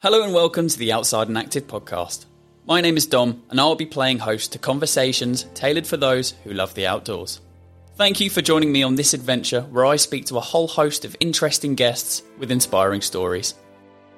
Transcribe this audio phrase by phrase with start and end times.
[0.00, 2.26] Hello and welcome to the Outside and Active podcast.
[2.68, 6.52] My name is Dom, and I'll be playing host to conversations tailored for those who
[6.52, 7.40] love the outdoors.
[7.96, 11.04] Thank you for joining me on this adventure where I speak to a whole host
[11.04, 13.54] of interesting guests with inspiring stories.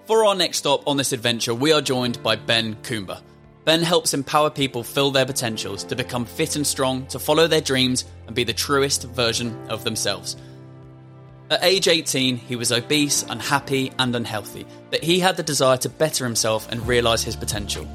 [0.04, 3.22] For our next stop on this adventure, we are joined by Ben Coomber.
[3.64, 7.62] Ben helps empower people fill their potentials to become fit and strong, to follow their
[7.62, 10.36] dreams, and be the truest version of themselves.
[11.50, 15.88] At age 18, he was obese, unhappy, and unhealthy, but he had the desire to
[15.88, 17.88] better himself and realise his potential.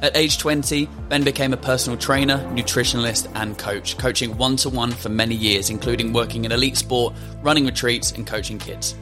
[0.00, 4.92] At age 20, Ben became a personal trainer, nutritionalist, and coach, coaching one to one
[4.92, 7.12] for many years, including working in elite sport,
[7.42, 8.96] running retreats, and coaching kids.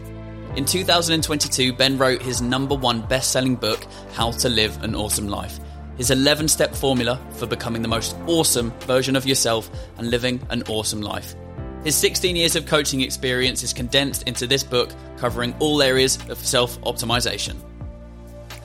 [0.57, 5.29] In 2022, Ben wrote his number one best selling book, How to Live an Awesome
[5.29, 5.61] Life.
[5.99, 10.65] His 11 step formula for becoming the most awesome version of yourself and living an
[10.65, 11.37] awesome life.
[11.85, 16.39] His 16 years of coaching experience is condensed into this book, covering all areas of
[16.39, 17.57] self optimization.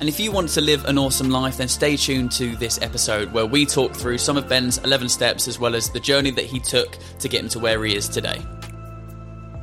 [0.01, 3.31] And if you want to live an awesome life, then stay tuned to this episode
[3.31, 6.45] where we talk through some of Ben's 11 steps as well as the journey that
[6.45, 8.41] he took to get him to where he is today.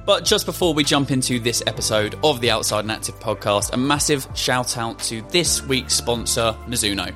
[0.07, 3.77] But just before we jump into this episode of the Outside and Active podcast, a
[3.77, 7.15] massive shout out to this week's sponsor, Mizuno.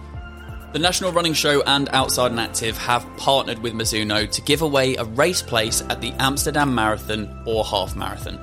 [0.72, 4.96] The National Running Show and Outside and Active have partnered with Mizuno to give away
[4.96, 8.38] a race place at the Amsterdam Marathon or Half Marathon.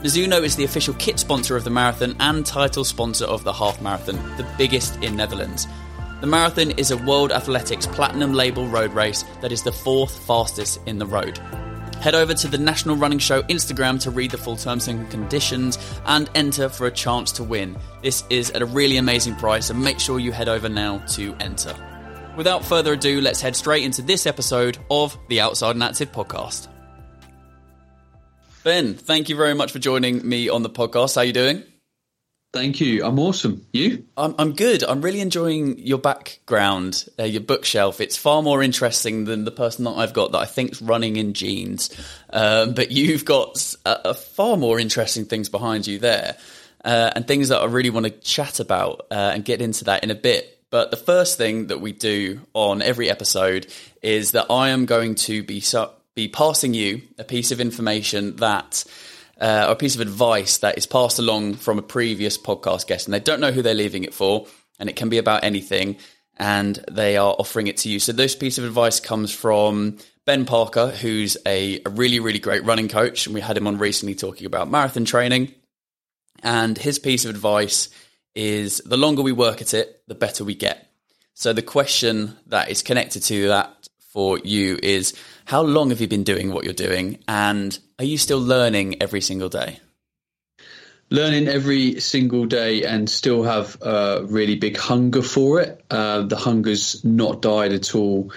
[0.00, 3.80] Mizuno is the official kit sponsor of the marathon and title sponsor of the half
[3.80, 5.66] marathon, the biggest in Netherlands.
[6.20, 10.78] The marathon is a World Athletics Platinum Label road race that is the fourth fastest
[10.86, 11.40] in the road.
[12.04, 15.78] Head over to the National Running Show Instagram to read the full terms and conditions
[16.04, 17.78] and enter for a chance to win.
[18.02, 21.34] This is at a really amazing price, and make sure you head over now to
[21.40, 21.74] enter.
[22.36, 26.68] Without further ado, let's head straight into this episode of the Outside and Active podcast.
[28.64, 31.14] Ben, thank you very much for joining me on the podcast.
[31.14, 31.62] How are you doing?
[32.54, 33.04] Thank you.
[33.04, 33.66] I'm awesome.
[33.72, 34.04] You?
[34.16, 34.84] I'm, I'm good.
[34.84, 38.00] I'm really enjoying your background, uh, your bookshelf.
[38.00, 41.34] It's far more interesting than the person that I've got that I think's running in
[41.34, 41.90] jeans.
[42.30, 46.36] Um, but you've got a, a far more interesting things behind you there,
[46.84, 50.04] uh, and things that I really want to chat about uh, and get into that
[50.04, 50.56] in a bit.
[50.70, 53.66] But the first thing that we do on every episode
[54.00, 58.36] is that I am going to be su- be passing you a piece of information
[58.36, 58.84] that
[59.40, 63.06] uh, or a piece of advice that is passed along from a previous podcast guest,
[63.06, 64.46] and they don't know who they're leaving it for,
[64.78, 65.96] and it can be about anything,
[66.36, 67.98] and they are offering it to you.
[68.00, 72.64] So this piece of advice comes from Ben Parker, who's a, a really, really great
[72.64, 75.54] running coach, and we had him on recently talking about marathon training.
[76.42, 77.88] And his piece of advice
[78.34, 80.90] is the longer we work at it, the better we get.
[81.34, 83.83] So the question that is connected to that
[84.14, 85.12] for you is
[85.44, 87.18] how long have you been doing what you're doing?
[87.28, 89.80] And are you still learning every single day?
[91.10, 95.84] Learning every single day and still have a really big hunger for it.
[95.90, 98.32] Uh, the hunger's not died at all.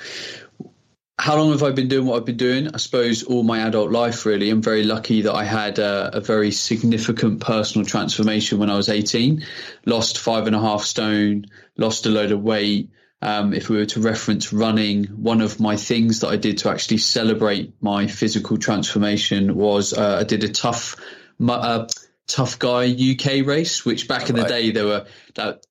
[1.19, 2.69] How long have I been doing what I've been doing?
[2.73, 4.49] I suppose all my adult life, really.
[4.49, 8.89] I'm very lucky that I had a, a very significant personal transformation when I was
[8.89, 9.43] 18.
[9.85, 11.45] Lost five and a half stone,
[11.77, 12.89] lost a load of weight,
[13.21, 16.69] um, if we were to reference running, one of my things that I did to
[16.69, 20.95] actually celebrate my physical transformation was uh, I did a tough,
[21.47, 21.87] uh,
[22.27, 25.05] tough guy UK race, which back in the day there were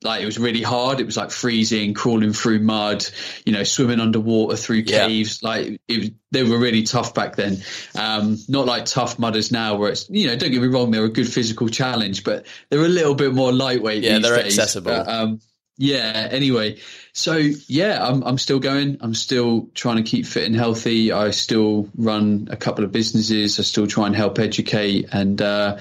[0.03, 0.99] like it was really hard.
[0.99, 3.05] It was like freezing, crawling through mud,
[3.45, 5.41] you know, swimming underwater through caves.
[5.41, 5.49] Yeah.
[5.49, 7.59] Like it they were really tough back then.
[7.95, 11.05] Um, not like tough mudders now, where it's you know, don't get me wrong, they're
[11.05, 14.03] a good physical challenge, but they're a little bit more lightweight.
[14.03, 14.59] Yeah, they're days.
[14.59, 14.91] accessible.
[14.91, 15.41] But, um,
[15.78, 16.28] yeah.
[16.31, 16.78] Anyway,
[17.12, 18.97] so yeah, I'm I'm still going.
[19.00, 21.12] I'm still trying to keep fit and healthy.
[21.12, 23.60] I still run a couple of businesses.
[23.60, 25.76] I still try and help educate, and uh,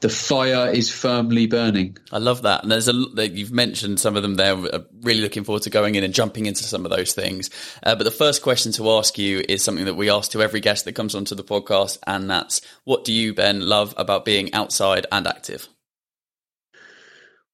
[0.00, 1.96] the fire is firmly burning.
[2.12, 2.62] I love that.
[2.62, 4.52] And there's a that you've mentioned some of them there.
[4.52, 7.48] I'm really looking forward to going in and jumping into some of those things.
[7.82, 10.60] Uh, but the first question to ask you is something that we ask to every
[10.60, 14.52] guest that comes onto the podcast, and that's what do you, Ben, love about being
[14.52, 15.68] outside and active?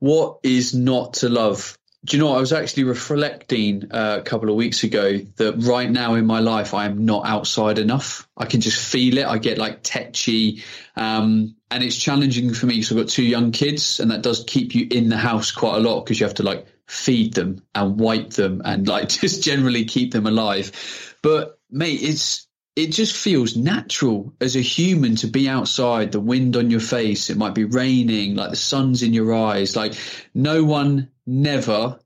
[0.01, 1.79] What is not to love?
[2.05, 2.37] Do you know what?
[2.37, 6.41] I was actually reflecting uh, a couple of weeks ago that right now in my
[6.41, 8.29] life I am not outside enough.
[8.37, 9.27] I can just feel it.
[9.27, 10.63] I get like tetchy,
[10.97, 14.45] um, and it's challenging for me because I've got two young kids, and that does
[14.47, 17.63] keep you in the house quite a lot because you have to like feed them
[17.75, 21.17] and wipe them and like just generally keep them alive.
[21.23, 22.44] But mate, it's
[22.77, 27.31] it just feels natural as a human to be outside, the wind on your face.
[27.31, 29.77] It might be raining, like the sun's in your eyes.
[29.77, 29.95] Like
[30.35, 32.01] no one never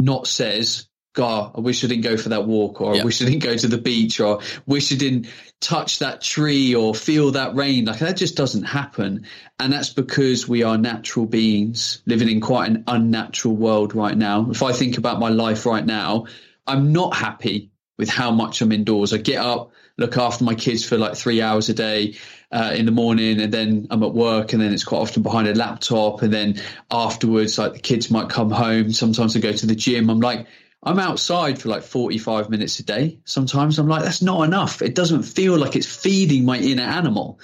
[0.00, 3.26] not says God, I wish I didn't go for that walk, or I wish I
[3.26, 5.26] didn't go to the beach, or wish I didn't
[5.60, 7.84] touch that tree or feel that rain.
[7.84, 9.26] Like that just doesn't happen.
[9.58, 14.50] And that's because we are natural beings living in quite an unnatural world right now.
[14.50, 16.26] If I think about my life right now,
[16.66, 19.12] I'm not happy with how much I'm indoors.
[19.12, 19.72] I get up,
[20.02, 22.16] look after my kids for like three hours a day
[22.50, 25.48] uh, in the morning, and then I'm at work, and then it's quite often behind
[25.48, 26.60] a laptop, and then
[26.90, 28.92] afterwards, like the kids might come home.
[28.92, 30.10] Sometimes I go to the gym.
[30.10, 30.46] I'm like,
[30.82, 33.18] I'm outside for like 45 minutes a day.
[33.24, 34.82] Sometimes I'm like, that's not enough.
[34.82, 37.38] It doesn't feel like it's feeding my inner animal.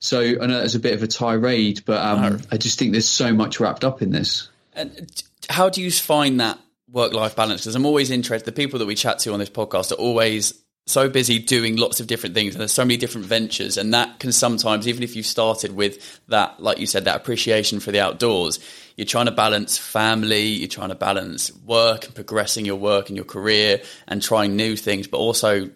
[0.00, 3.08] So I know that's a bit of a tirade, but um, I just think there's
[3.08, 4.48] so much wrapped up in this.
[4.74, 5.10] And
[5.48, 6.58] how do you find that
[6.90, 7.62] work life balance?
[7.62, 8.44] Because I'm always interested.
[8.44, 12.00] The people that we chat to on this podcast are always so busy doing lots
[12.00, 15.16] of different things and there's so many different ventures and that can sometimes even if
[15.16, 18.58] you've started with that like you said that appreciation for the outdoors
[18.96, 23.16] you're trying to balance family you're trying to balance work and progressing your work and
[23.16, 25.70] your career and trying new things but also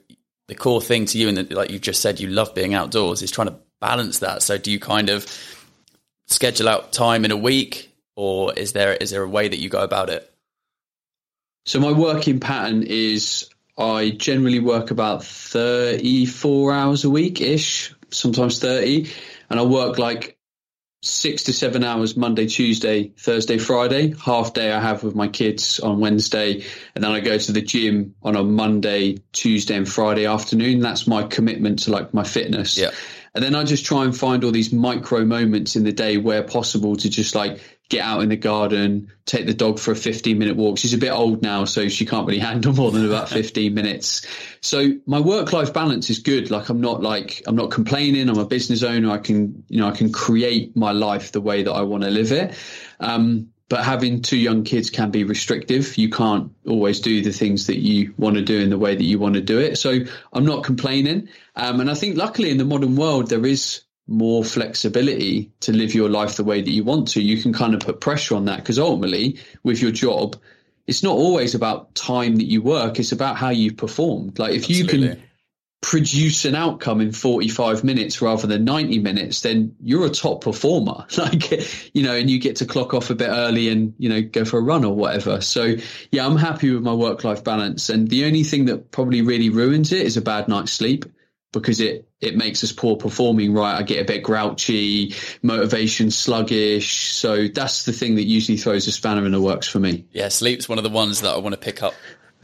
[0.49, 3.31] the core thing to you and like you've just said you love being outdoors is
[3.31, 4.43] trying to balance that.
[4.43, 5.27] So do you kind of
[6.27, 9.69] schedule out time in a week or is there is there a way that you
[9.69, 10.31] go about it?
[11.67, 18.59] So my working pattern is I generally work about 34 hours a week ish, sometimes
[18.59, 19.11] 30.
[19.51, 20.39] And I work like
[21.01, 24.15] six to seven hours Monday, Tuesday, Thursday, Friday.
[24.15, 26.65] Half day I have with my kids on Wednesday.
[26.95, 30.81] And then I go to the gym on a Monday, Tuesday, and Friday afternoon.
[30.81, 32.77] That's my commitment to like my fitness.
[32.77, 32.91] Yeah.
[33.35, 36.43] And then I just try and find all these micro moments in the day where
[36.43, 40.39] possible to just like get out in the garden, take the dog for a 15
[40.39, 40.79] minute walk.
[40.79, 44.27] She's a bit old now, so she can't really handle more than about 15 minutes.
[44.61, 46.51] So my work life balance is good.
[46.51, 48.29] Like I'm not like, I'm not complaining.
[48.29, 49.11] I'm a business owner.
[49.11, 52.11] I can, you know, I can create my life the way that I want to
[52.11, 52.55] live it.
[53.01, 55.99] Um, but having two young kids can be restrictive.
[55.99, 59.05] You can't always do the things that you want to do in the way that
[59.05, 59.77] you want to do it.
[59.77, 59.99] So
[60.33, 61.29] I'm not complaining.
[61.55, 65.95] Um, and I think luckily in the modern world, there is more flexibility to live
[65.95, 67.23] your life the way that you want to.
[67.23, 70.37] You can kind of put pressure on that because ultimately with your job,
[70.87, 72.99] it's not always about time that you work.
[72.99, 74.39] It's about how you've performed.
[74.39, 74.99] Like if Absolutely.
[74.99, 75.23] you can
[75.81, 81.07] produce an outcome in 45 minutes rather than 90 minutes, then you're a top performer.
[81.19, 81.51] Like,
[81.95, 84.45] you know, and you get to clock off a bit early and, you know, go
[84.45, 85.41] for a run or whatever.
[85.41, 85.75] So
[86.13, 87.91] yeah, I'm happy with my work life balance.
[87.91, 91.07] And the only thing that probably really ruins it is a bad night's sleep
[91.53, 97.15] because it it makes us poor performing right i get a bit grouchy motivation sluggish
[97.15, 100.29] so that's the thing that usually throws a spanner in the works for me yeah
[100.29, 101.95] sleep's one of the ones that i want to pick up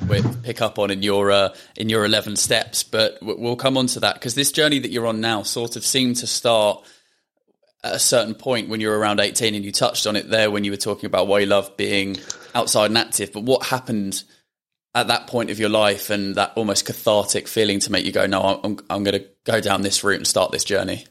[0.09, 3.87] with pick up on in your uh, in your 11 steps but we'll come on
[3.87, 6.85] to that because this journey that you're on now sort of seemed to start
[7.83, 10.51] at a certain point when you were around 18 and you touched on it there
[10.51, 12.17] when you were talking about why you love being
[12.55, 14.25] outside and active but what happened
[14.95, 18.27] at that point of your life and that almost cathartic feeling to make you go,
[18.27, 21.07] no, I'm, I'm going to go down this route and start this journey?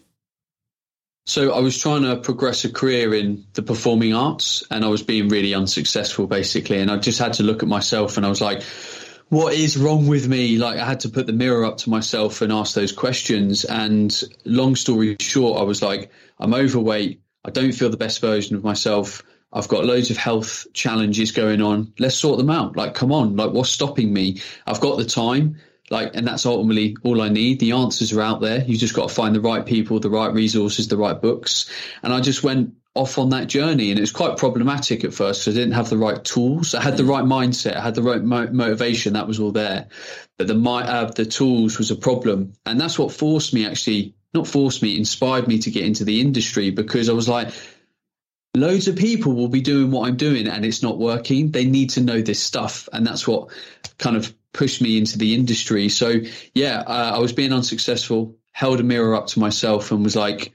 [1.25, 5.03] So I was trying to progress a career in the performing arts and I was
[5.03, 6.79] being really unsuccessful basically.
[6.79, 8.61] And I just had to look at myself and I was like,
[9.29, 10.57] what is wrong with me?
[10.57, 13.63] Like I had to put the mirror up to myself and ask those questions.
[13.63, 17.21] And long story short, I was like, I'm overweight.
[17.45, 19.23] I don't feel the best version of myself.
[19.51, 21.93] I've got loads of health challenges going on.
[21.99, 22.75] Let's sort them out.
[22.75, 23.35] Like, come on.
[23.35, 24.41] Like, what's stopping me?
[24.67, 25.57] I've got the time.
[25.89, 27.59] Like, and that's ultimately all I need.
[27.59, 28.63] The answers are out there.
[28.63, 31.69] You just got to find the right people, the right resources, the right books.
[32.01, 35.41] And I just went off on that journey and it was quite problematic at first
[35.41, 36.75] because I didn't have the right tools.
[36.75, 37.75] I had the right mindset.
[37.75, 39.13] I had the right mo- motivation.
[39.13, 39.87] That was all there.
[40.37, 42.53] But the, my, uh, the tools was a problem.
[42.65, 46.21] And that's what forced me actually, not forced me, inspired me to get into the
[46.21, 47.53] industry because I was like,
[48.55, 51.51] loads of people will be doing what I'm doing and it's not working.
[51.51, 52.87] They need to know this stuff.
[52.93, 53.49] And that's what
[53.97, 55.89] kind of pushed me into the industry.
[55.89, 56.21] So
[56.53, 60.53] yeah, uh, I was being unsuccessful, held a mirror up to myself and was like,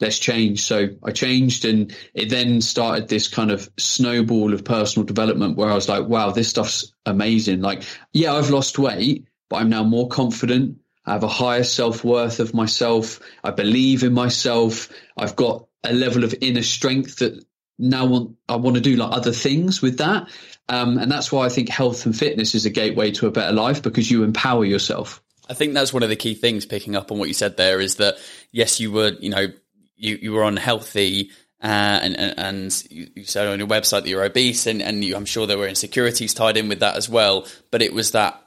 [0.00, 0.62] let's change.
[0.62, 5.70] So I changed and it then started this kind of snowball of personal development where
[5.70, 7.60] I was like, wow, this stuff's amazing.
[7.60, 10.78] Like, yeah, I've lost weight, but I'm now more confident.
[11.04, 13.20] I have a higher self worth of myself.
[13.42, 14.88] I believe in myself.
[15.16, 17.44] I've got a level of inner strength that
[17.78, 20.28] now want, I want to do like other things with that.
[20.68, 23.52] Um, and that's why I think health and fitness is a gateway to a better
[23.52, 25.22] life because you empower yourself.
[25.48, 27.80] I think that's one of the key things picking up on what you said there
[27.80, 28.16] is that
[28.52, 29.48] yes, you were, you know,
[29.96, 31.30] you, you were unhealthy
[31.62, 31.66] uh,
[32.02, 35.24] and, and, and you said on your website that you're obese and, and you, I'm
[35.24, 37.46] sure there were insecurities tied in with that as well.
[37.70, 38.40] But it was that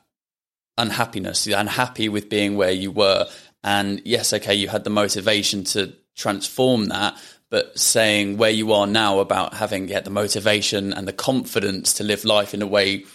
[0.77, 3.27] unhappiness, you're unhappy with being where you were.
[3.63, 7.17] And yes, okay, you had the motivation to transform that
[7.49, 12.03] but saying where you are now about having yeah, the motivation and the confidence to
[12.03, 13.05] live life in a way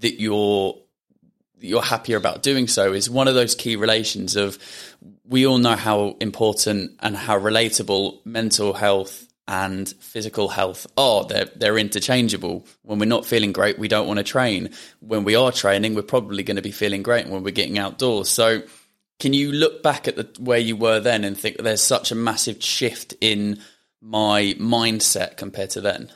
[0.00, 0.76] that you're
[1.60, 4.58] you're happier about doing so is one of those key relations of
[5.24, 11.24] we all know how important and how relatable mental health and physical health are.
[11.24, 12.66] They're they're interchangeable.
[12.82, 14.70] When we're not feeling great, we don't want to train.
[15.00, 18.28] When we are training, we're probably going to be feeling great when we're getting outdoors.
[18.28, 18.62] So
[19.18, 22.14] can you look back at the where you were then and think there's such a
[22.14, 23.58] massive shift in
[24.00, 26.10] my mindset compared to then?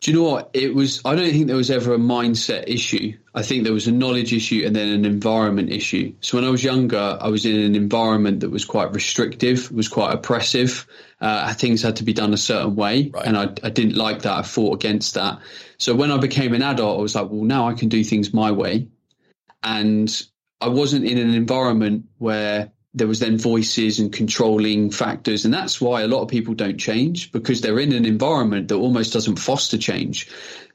[0.00, 0.50] Do you know what?
[0.54, 3.18] It was, I don't think there was ever a mindset issue.
[3.34, 6.14] I think there was a knowledge issue and then an environment issue.
[6.20, 9.88] So when I was younger, I was in an environment that was quite restrictive, was
[9.88, 10.86] quite oppressive.
[11.20, 13.08] Uh, things had to be done a certain way.
[13.08, 13.26] Right.
[13.26, 14.38] And I, I didn't like that.
[14.38, 15.40] I fought against that.
[15.78, 18.32] So when I became an adult, I was like, well, now I can do things
[18.32, 18.86] my way.
[19.64, 20.08] And
[20.60, 25.44] I wasn't in an environment where there was then voices and controlling factors.
[25.44, 28.76] And that's why a lot of people don't change because they're in an environment that
[28.76, 30.28] almost doesn't foster change.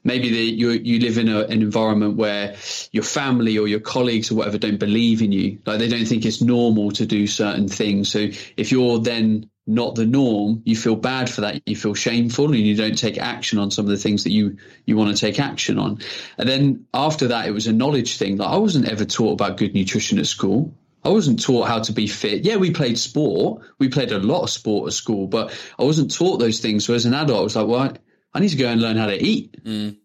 [0.04, 2.56] Maybe the, you you live in a, an environment where
[2.92, 5.58] your family or your colleagues or whatever don't believe in you.
[5.66, 8.12] Like they don't think it's normal to do certain things.
[8.12, 11.62] So if you're then not the norm you feel bad for that.
[11.66, 14.58] You feel shameful and you don't take action on some of the things that you
[14.84, 16.00] you want to take action on.
[16.38, 18.36] And then after that it was a knowledge thing.
[18.36, 21.92] Like i wasn't ever taught about good nutrition at school I wasn't taught how to
[21.92, 22.44] be fit.
[22.44, 23.62] Yeah, we played sport.
[23.78, 26.84] We played a lot of sport at school, but I wasn't taught those things.
[26.84, 27.96] So as an adult, I was like, well,
[28.32, 29.62] I need to go and learn how to eat.
[29.64, 29.98] Mm.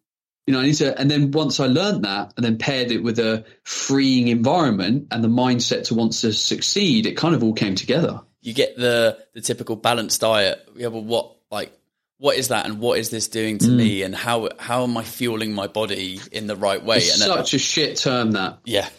[0.46, 3.04] You know, I need to, and then once I learned that and then paired it
[3.04, 7.54] with a freeing environment and the mindset to want to succeed, it kind of all
[7.54, 8.22] came together.
[8.42, 10.68] You get the, the typical balanced diet.
[10.76, 11.72] Yeah, but what, like,
[12.20, 13.76] what is that and what is this doing to mm.
[13.76, 16.98] me and how how am I fueling my body in the right way?
[16.98, 18.60] It's and such a shit term that.
[18.66, 18.90] Yeah,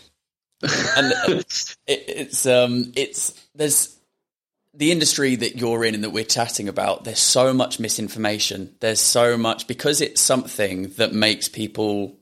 [0.63, 3.97] and it, it's um it's there's
[4.75, 8.75] the industry that you're in and that we're chatting about there's so much misinformation.
[8.81, 12.17] There's so much because it's something that makes people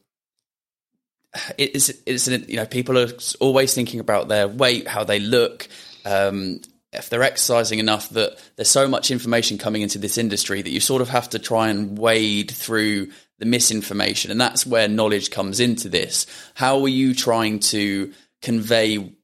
[1.59, 3.09] it is it's you know people are
[3.41, 5.69] always thinking about their weight how they look
[6.07, 6.61] um,
[6.93, 10.81] if they're exercising enough that there's so much information coming into this industry that you
[10.81, 14.31] sort of have to try and wade through the misinformation.
[14.31, 16.27] And that's where knowledge comes into this.
[16.55, 19.15] How are you trying to convey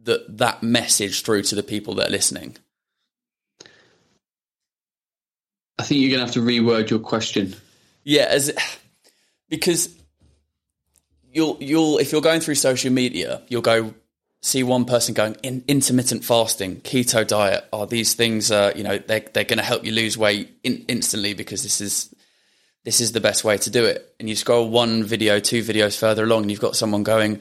[0.00, 2.56] that that message through to the people that are listening?
[5.78, 7.54] I think you're going to have to reword your question.
[8.02, 8.52] Yeah, as
[9.48, 9.94] because
[11.32, 13.94] you'll you'll if you're going through social media, you'll go
[14.42, 17.64] see one person going in intermittent fasting, keto diet.
[17.72, 18.50] Are these things?
[18.50, 21.80] Uh, you know, they're they're going to help you lose weight in, instantly because this
[21.80, 22.14] is
[22.84, 24.14] this is the best way to do it.
[24.18, 27.40] And you scroll one video, two videos further along, and you've got someone going,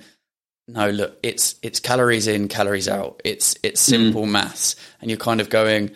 [0.67, 3.21] no, look, it's it's calories in, calories out.
[3.23, 4.31] It's it's simple mm.
[4.31, 5.91] maths, and you're kind of going,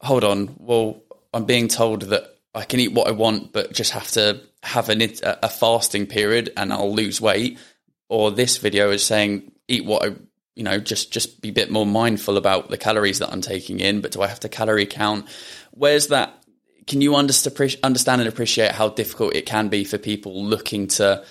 [0.00, 3.92] hold on, well, I'm being told that I can eat what I want, but just
[3.92, 7.58] have to have an, a fasting period, and I'll lose weight.
[8.08, 10.14] Or this video is saying, eat what I,
[10.56, 13.78] you know, just just be a bit more mindful about the calories that I'm taking
[13.78, 14.00] in.
[14.00, 15.28] But do I have to calorie count?
[15.70, 16.34] Where's that?
[16.88, 21.24] Can you understand understand and appreciate how difficult it can be for people looking to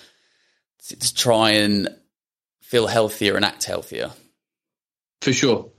[0.88, 1.88] to try and
[2.68, 4.10] feel healthier and act healthier.
[5.22, 5.70] For sure.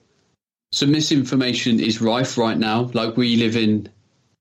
[0.72, 2.90] So misinformation is rife right now.
[2.94, 3.90] Like we live in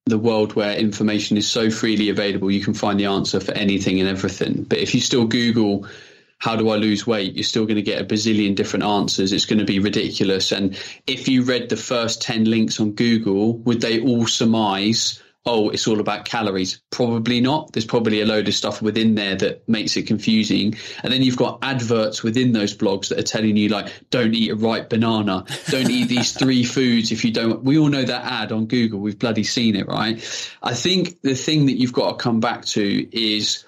[0.07, 4.01] the world where information is so freely available, you can find the answer for anything
[4.01, 4.63] and everything.
[4.63, 5.87] But if you still Google,
[6.39, 7.35] how do I lose weight?
[7.35, 9.31] You're still going to get a bazillion different answers.
[9.35, 10.51] It's going to be ridiculous.
[10.51, 15.71] And if you read the first 10 links on Google, would they all surmise oh,
[15.71, 16.81] it's all about calories.
[16.91, 17.73] Probably not.
[17.73, 20.77] There's probably a load of stuff within there that makes it confusing.
[21.03, 24.51] And then you've got adverts within those blogs that are telling you like, don't eat
[24.51, 25.47] a ripe banana.
[25.71, 27.65] Don't eat these three foods if you don't.
[27.65, 29.01] We all know that ad on Google.
[29.01, 30.19] We've bloody seen it, right?
[30.63, 33.65] I think the thing that you've got to come back to is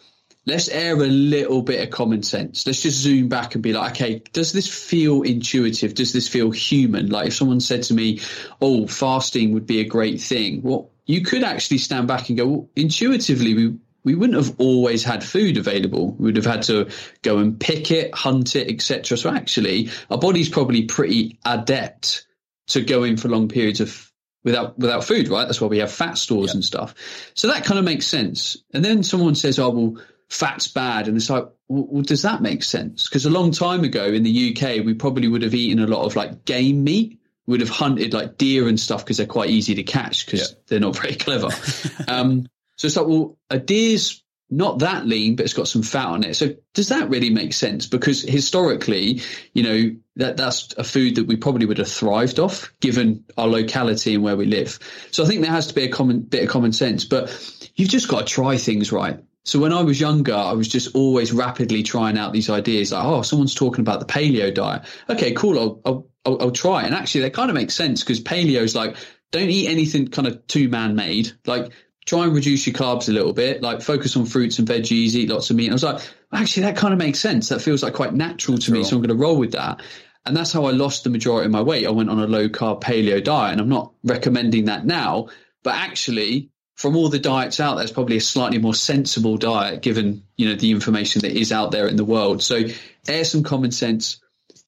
[0.47, 2.67] let's air a little bit of common sense.
[2.67, 5.95] Let's just zoom back and be like, okay, does this feel intuitive?
[5.95, 7.11] Does this feel human?
[7.11, 8.21] Like if someone said to me,
[8.61, 10.63] oh, fasting would be a great thing.
[10.63, 15.05] Well, you could actually stand back and go, well, intuitively, we, we wouldn't have always
[15.05, 16.13] had food available.
[16.13, 16.91] We'd have had to
[17.23, 19.17] go and pick it, hunt it, etc.
[19.17, 22.27] So actually, our body's probably pretty adept
[22.69, 24.11] to going for long periods of
[24.43, 25.45] without without food, right?
[25.45, 26.95] That's why we have fat stores and stuff.
[27.35, 28.57] So that kind of makes sense.
[28.73, 32.63] And then someone says, "Oh, well, fat's bad," and it's like, well, does that make
[32.63, 33.09] sense?
[33.09, 36.07] Because a long time ago in the UK, we probably would have eaten a lot
[36.07, 39.75] of like game meat would have hunted like deer and stuff because they're quite easy
[39.75, 40.57] to catch because yeah.
[40.69, 41.49] they're not very clever.
[42.09, 42.47] um,
[42.77, 44.23] so it's like, well, a deer's
[44.53, 46.35] not that lean, but it's got some fat on it.
[46.35, 47.87] So does that really make sense?
[47.87, 49.23] Because historically,
[49.53, 53.47] you know, that that's a food that we probably would have thrived off given our
[53.47, 54.79] locality and where we live.
[55.13, 57.31] So I think there has to be a common bit of common sense, but
[57.77, 59.21] you've just got to try things right.
[59.51, 63.05] So when I was younger, I was just always rapidly trying out these ideas like,
[63.05, 64.85] oh, someone's talking about the paleo diet.
[65.09, 65.59] Okay, cool.
[65.59, 66.85] I'll, I'll, I'll, I'll try.
[66.85, 68.95] And actually that kind of makes sense because paleo is like,
[69.33, 71.33] don't eat anything kind of too man made.
[71.47, 71.73] Like
[72.07, 75.29] try and reduce your carbs a little bit, like focus on fruits and veggies, eat
[75.29, 75.65] lots of meat.
[75.65, 76.01] And I was like,
[76.33, 77.49] actually, that kind of makes sense.
[77.49, 78.85] That feels like quite natural to me.
[78.85, 79.83] So I'm going to roll with that.
[80.27, 81.89] And that's how I lost the majority of my weight.
[81.89, 85.27] I went on a low carb paleo diet and I'm not recommending that now,
[85.65, 89.83] but actually from all the diets out there, it's probably a slightly more sensible diet
[89.83, 92.43] given, you know, the information that is out there in the world.
[92.43, 92.63] So
[93.07, 94.19] air some common sense,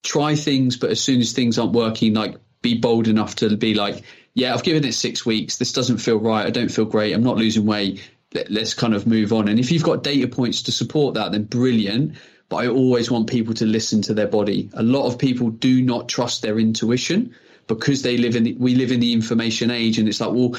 [0.03, 3.73] try things, but as soon as things aren't working, like be bold enough to be
[3.73, 4.05] like,
[4.35, 5.57] yeah, I've given it six weeks.
[5.57, 6.45] This doesn't feel right.
[6.45, 7.15] I don't feel great.
[7.15, 8.07] I'm not losing weight.
[8.51, 9.49] Let's kind of move on.
[9.49, 12.19] And if you've got data points to support that, then brilliant.
[12.51, 14.69] But I always want people to listen to their body.
[14.75, 17.35] A lot of people do not trust their intuition
[17.69, 20.57] because they live in the, we live in the information age, and it's like, well,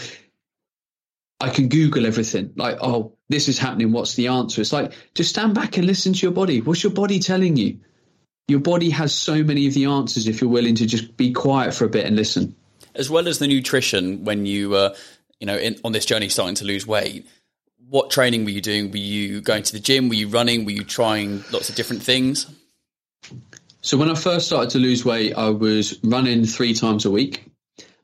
[1.44, 2.54] I can Google everything.
[2.56, 3.92] Like, oh, this is happening.
[3.92, 4.62] What's the answer?
[4.62, 6.62] It's like just stand back and listen to your body.
[6.62, 7.80] What's your body telling you?
[8.48, 11.74] Your body has so many of the answers if you're willing to just be quiet
[11.74, 12.56] for a bit and listen
[12.96, 14.96] as well as the nutrition when you were, uh,
[15.40, 17.28] you know, in, on this journey starting to lose weight.
[17.90, 18.92] What training were you doing?
[18.92, 20.10] Were you going to the gym?
[20.10, 20.66] Were you running?
[20.66, 22.48] Were you trying lots of different things?
[23.82, 27.52] So when I first started to lose weight, I was running three times a week,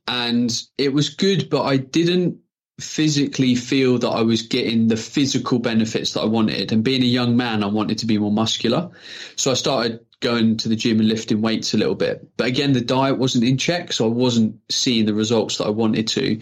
[0.08, 2.39] and it was good, but I didn't
[2.80, 6.72] physically feel that I was getting the physical benefits that I wanted.
[6.72, 8.90] And being a young man, I wanted to be more muscular.
[9.36, 12.30] So I started going to the gym and lifting weights a little bit.
[12.36, 15.70] But again, the diet wasn't in check, so I wasn't seeing the results that I
[15.70, 16.40] wanted to.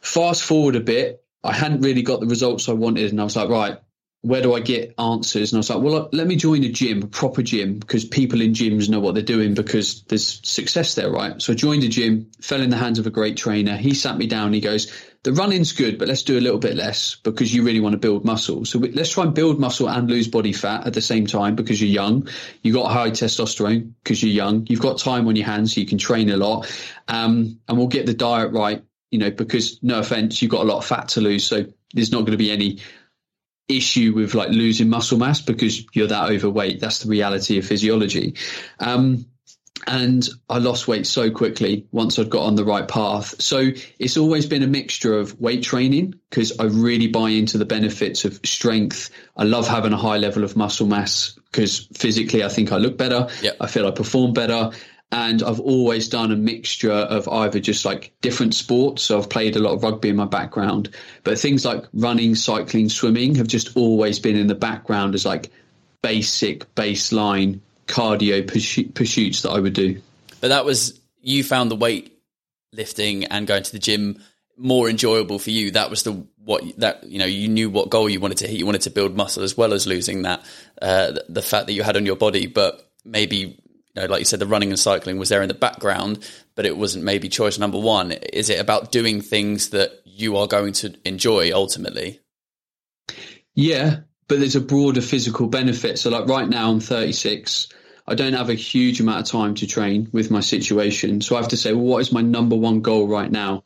[0.00, 3.36] Fast forward a bit, I hadn't really got the results I wanted, and I was
[3.36, 3.78] like, right,
[4.22, 5.52] where do I get answers?
[5.52, 8.40] And I was like, well, let me join a gym, a proper gym, because people
[8.40, 11.40] in gyms know what they're doing because there's success there, right?
[11.40, 13.76] So I joined a gym, fell in the hands of a great trainer.
[13.76, 14.52] He sat me down.
[14.52, 17.80] He goes, the running's good, but let's do a little bit less because you really
[17.80, 18.64] want to build muscle.
[18.64, 21.80] So let's try and build muscle and lose body fat at the same time because
[21.80, 22.28] you're young.
[22.62, 24.66] You got high testosterone because you're young.
[24.68, 26.72] You've got time on your hands, so you can train a lot.
[27.06, 30.68] Um, and we'll get the diet right, you know, because no offense, you've got a
[30.68, 31.46] lot of fat to lose.
[31.46, 32.80] So there's not going to be any
[33.68, 36.80] issue with like losing muscle mass because you're that overweight.
[36.80, 38.34] That's the reality of physiology.
[38.80, 39.26] Um,
[39.86, 43.40] and I lost weight so quickly once I'd got on the right path.
[43.40, 47.64] So it's always been a mixture of weight training because I really buy into the
[47.64, 49.10] benefits of strength.
[49.36, 52.98] I love having a high level of muscle mass because physically I think I look
[52.98, 53.28] better.
[53.42, 53.56] Yep.
[53.60, 54.72] I feel I perform better.
[55.10, 59.02] And I've always done a mixture of either just like different sports.
[59.02, 60.90] So I've played a lot of rugby in my background,
[61.24, 65.50] but things like running, cycling, swimming have just always been in the background as like
[66.02, 68.46] basic baseline cardio
[68.94, 70.02] pursuits that I would do.
[70.42, 72.20] But that was, you found the weight
[72.74, 74.22] lifting and going to the gym
[74.58, 75.70] more enjoyable for you.
[75.70, 78.58] That was the, what that, you know, you knew what goal you wanted to hit.
[78.58, 80.44] You wanted to build muscle as well as losing that,
[80.82, 83.58] uh, the, the fat that you had on your body, but maybe
[83.98, 86.76] know, like you said, the running and cycling was there in the background, but it
[86.76, 88.12] wasn't maybe choice number one.
[88.12, 92.20] Is it about doing things that you are going to enjoy ultimately?
[93.54, 95.98] Yeah, but there's a broader physical benefit.
[95.98, 97.68] So, like right now, I'm 36.
[98.06, 101.20] I don't have a huge amount of time to train with my situation.
[101.20, 103.62] So I have to say, well, what is my number one goal right now?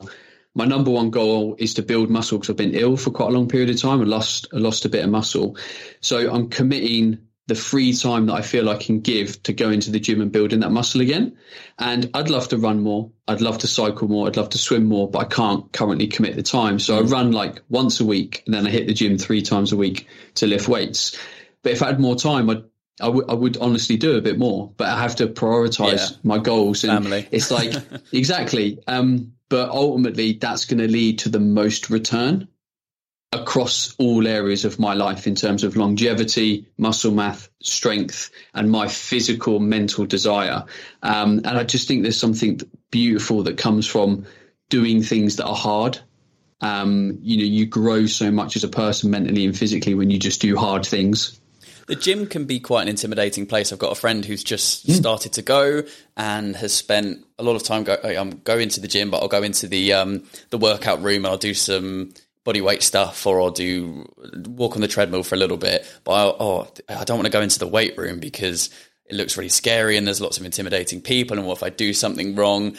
[0.55, 3.33] My number one goal is to build muscle because I've been ill for quite a
[3.33, 5.57] long period of time and lost lost a bit of muscle.
[6.01, 9.91] So I'm committing the free time that I feel I can give to go into
[9.91, 11.37] the gym and building that muscle again.
[11.79, 13.11] And I'd love to run more.
[13.27, 14.29] I'd love to cycle more.
[14.29, 16.79] I'd love to swim more, but I can't currently commit the time.
[16.79, 17.11] So I mm.
[17.11, 20.07] run like once a week and then I hit the gym three times a week
[20.37, 21.19] to lift weights.
[21.63, 22.65] But if I had more time, I'd
[23.01, 26.17] I, w- I would honestly do a bit more, but I have to prioritize yeah.
[26.23, 26.85] my goals.
[26.85, 27.27] And Family.
[27.33, 27.73] It's like,
[28.13, 28.81] exactly.
[28.87, 32.49] Um, but ultimately, that's going to lead to the most return
[33.33, 38.87] across all areas of my life in terms of longevity, muscle mass, strength, and my
[38.89, 40.65] physical, mental desire.
[41.03, 44.27] Um, and I just think there's something beautiful that comes from
[44.69, 45.99] doing things that are hard.
[46.61, 50.19] Um, you know, you grow so much as a person mentally and physically when you
[50.19, 51.41] just do hard things.
[51.89, 53.73] The gym can be quite an intimidating place.
[53.73, 54.95] I've got a friend who's just mm.
[54.95, 55.83] started to go
[56.17, 57.97] and has spent a lot of time go.
[58.03, 61.27] I'm going to the gym, but I'll go into the um, the workout room and
[61.27, 62.15] I'll do some
[62.45, 64.07] body weight stuff or I'll do
[64.47, 65.87] walk on the treadmill for a little bit.
[66.05, 68.71] But I, oh, I don't want to go into the weight room because
[69.07, 71.39] it looks really scary and there's lots of intimidating people.
[71.39, 72.77] And what if I do something wrong?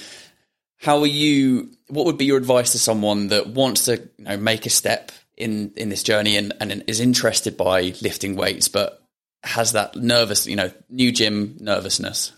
[0.78, 1.72] How are you?
[1.88, 5.12] What would be your advice to someone that wants to you know, make a step
[5.38, 9.02] in in this journey and, and is interested by lifting weights, but
[9.44, 12.34] has that nervous, you know, new gym nervousness?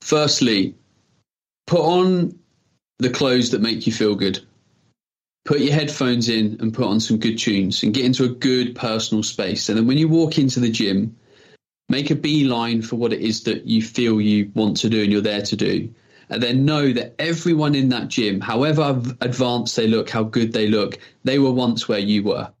[0.00, 0.74] Firstly,
[1.66, 2.38] put on
[2.98, 4.40] the clothes that make you feel good.
[5.50, 8.76] Put your headphones in and put on some good tunes and get into a good
[8.76, 9.68] personal space.
[9.68, 11.16] And then when you walk into the gym,
[11.88, 15.10] make a beeline for what it is that you feel you want to do and
[15.10, 15.92] you're there to do.
[16.28, 20.68] And then know that everyone in that gym, however advanced they look, how good they
[20.68, 22.52] look, they were once where you were.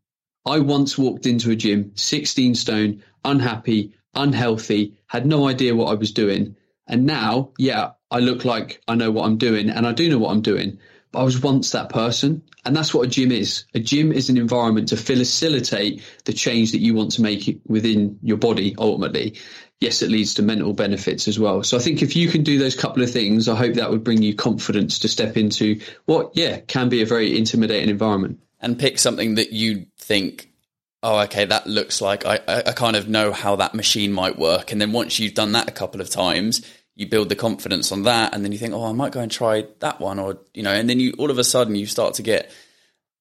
[0.44, 5.94] I once walked into a gym, 16 stone, unhappy, unhealthy, had no idea what I
[5.94, 6.56] was doing.
[6.88, 10.18] And now, yeah, I look like I know what I'm doing and I do know
[10.18, 10.80] what I'm doing.
[11.12, 12.42] But I was once that person.
[12.64, 13.64] And that's what a gym is.
[13.74, 18.18] A gym is an environment to facilitate the change that you want to make within
[18.22, 19.38] your body ultimately.
[19.80, 21.62] Yes, it leads to mental benefits as well.
[21.62, 24.04] So I think if you can do those couple of things, I hope that would
[24.04, 28.40] bring you confidence to step into what, yeah, can be a very intimidating environment.
[28.60, 30.50] And pick something that you think,
[31.02, 34.70] oh, okay, that looks like I, I kind of know how that machine might work.
[34.70, 36.60] And then once you've done that a couple of times,
[37.00, 39.32] you build the confidence on that, and then you think, oh, I might go and
[39.32, 42.14] try that one, or you know, and then you all of a sudden you start
[42.14, 42.52] to get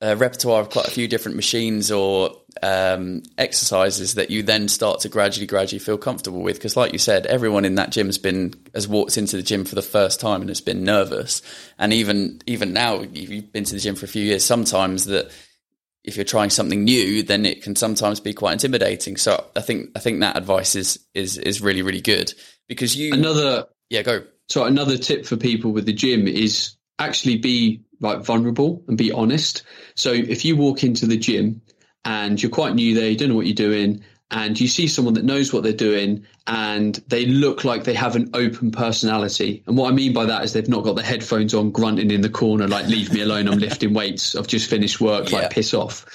[0.02, 5.02] a repertoire of quite a few different machines or um, exercises that you then start
[5.02, 6.58] to gradually, gradually feel comfortable with.
[6.58, 9.76] Because, like you said, everyone in that gym's been has walked into the gym for
[9.76, 11.42] the first time and has been nervous.
[11.78, 14.44] And even even now, you've been to the gym for a few years.
[14.44, 15.32] Sometimes that
[16.04, 19.18] if you're trying something new, then it can sometimes be quite intimidating.
[19.18, 22.34] So I think I think that advice is is is really really good
[22.68, 27.38] because you another yeah go so another tip for people with the gym is actually
[27.38, 29.64] be like vulnerable and be honest.
[29.96, 31.62] So if you walk into the gym
[32.06, 35.16] and you're quite new there, you don't know what you're doing, and you see someone
[35.16, 39.64] that knows what they're doing and they look like they have an open personality.
[39.66, 42.22] And what I mean by that is they've not got the headphones on grunting in
[42.22, 45.74] the corner, like, leave me alone, I'm lifting weights, I've just finished work, like, piss
[45.74, 46.06] off.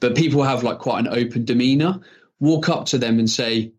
[0.00, 2.00] But people have like quite an open demeanor.
[2.38, 3.72] Walk up to them and say,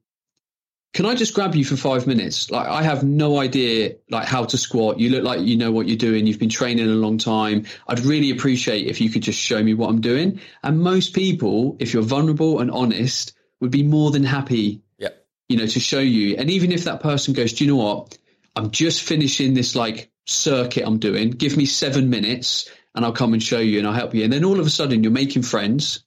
[0.93, 2.50] can I just grab you for five minutes?
[2.50, 5.00] Like, I have no idea like how to squat.
[5.00, 6.26] You look like you know what you're doing.
[6.26, 7.65] You've been training a long time.
[7.88, 10.41] I'd really appreciate if you could just show me what I'm doing.
[10.63, 15.10] And most people, if you're vulnerable and honest, would be more than happy, yeah.
[15.50, 16.36] you know, to show you.
[16.38, 18.17] And even if that person goes, do you know what?
[18.56, 21.32] I'm just finishing this like circuit I'm doing.
[21.32, 24.24] Give me seven minutes and I'll come and show you and I'll help you.
[24.24, 26.04] And then all of a sudden you're making friends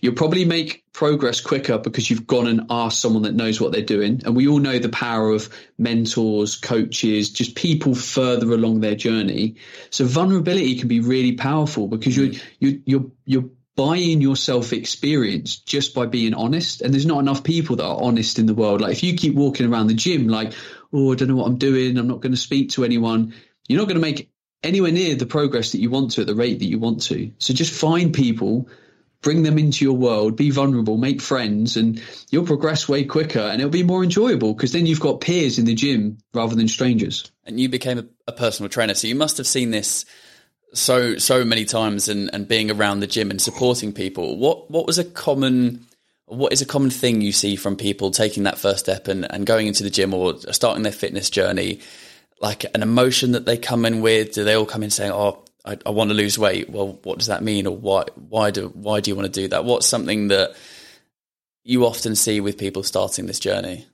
[0.00, 3.82] You'll probably make progress quicker because you've gone and asked someone that knows what they're
[3.82, 4.22] doing.
[4.24, 9.56] And we all know the power of mentors, coaches, just people further along their journey.
[9.90, 12.42] So vulnerability can be really powerful because you're, mm.
[12.60, 16.80] you're, you're, you're buying yourself experience just by being honest.
[16.80, 18.80] And there's not enough people that are honest in the world.
[18.80, 20.52] Like if you keep walking around the gym, like,
[20.92, 21.98] oh, I don't know what I'm doing.
[21.98, 23.34] I'm not going to speak to anyone.
[23.68, 24.30] You're not going to make
[24.62, 27.32] anywhere near the progress that you want to at the rate that you want to.
[27.38, 28.68] So just find people
[29.24, 33.60] bring them into your world, be vulnerable, make friends, and you'll progress way quicker and
[33.60, 37.32] it'll be more enjoyable because then you've got peers in the gym rather than strangers.
[37.44, 40.04] And you became a, a personal trainer, so you must have seen this
[40.74, 44.36] so so many times and, and being around the gym and supporting people.
[44.36, 45.86] What what was a common
[46.26, 49.46] what is a common thing you see from people taking that first step and, and
[49.46, 51.80] going into the gym or starting their fitness journey?
[52.40, 54.32] Like an emotion that they come in with?
[54.32, 56.68] Do they all come in saying, "Oh, I, I want to lose weight.
[56.68, 59.48] Well, what does that mean, or why why do why do you want to do
[59.48, 59.64] that?
[59.64, 60.54] What's something that
[61.62, 63.86] you often see with people starting this journey?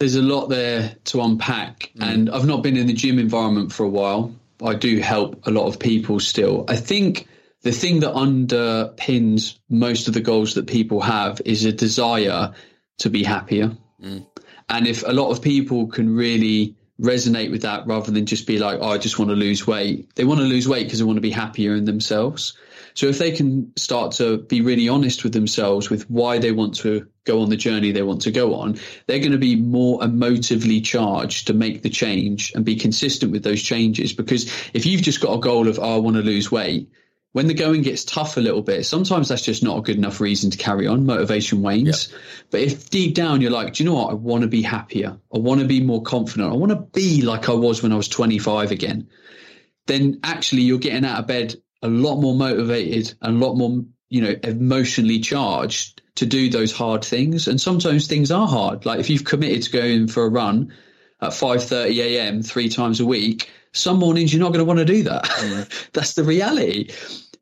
[0.00, 2.02] There's a lot there to unpack, mm.
[2.02, 4.34] and I've not been in the gym environment for a while.
[4.62, 6.64] I do help a lot of people still.
[6.68, 7.28] I think
[7.62, 12.54] the thing that underpins most of the goals that people have is a desire
[12.98, 13.76] to be happier.
[14.02, 14.26] Mm.
[14.70, 18.58] And if a lot of people can really resonate with that rather than just be
[18.58, 20.14] like, oh, I just want to lose weight.
[20.14, 22.56] They want to lose weight because they want to be happier in themselves.
[22.94, 26.74] So if they can start to be really honest with themselves with why they want
[26.76, 30.00] to go on the journey they want to go on, they're going to be more
[30.00, 34.12] emotively charged to make the change and be consistent with those changes.
[34.12, 36.90] Because if you've just got a goal of, oh, I want to lose weight,
[37.32, 40.20] when the going gets tough a little bit, sometimes that's just not a good enough
[40.20, 41.06] reason to carry on.
[41.06, 42.08] Motivation wanes.
[42.10, 42.20] Yep.
[42.50, 44.10] But if deep down you're like, do you know what?
[44.10, 45.16] I want to be happier.
[45.32, 46.52] I want to be more confident.
[46.52, 49.08] I want to be like I was when I was 25 again.
[49.86, 53.84] Then actually you're getting out of bed a lot more motivated and a lot more,
[54.08, 57.48] you know, emotionally charged to do those hard things.
[57.48, 58.84] And sometimes things are hard.
[58.86, 60.74] Like if you've committed to going for a run
[61.20, 62.42] at 5:30 a.m.
[62.42, 65.24] three times a week, some mornings you're not going to want to do that.
[65.24, 65.90] Mm.
[65.92, 66.90] That's the reality.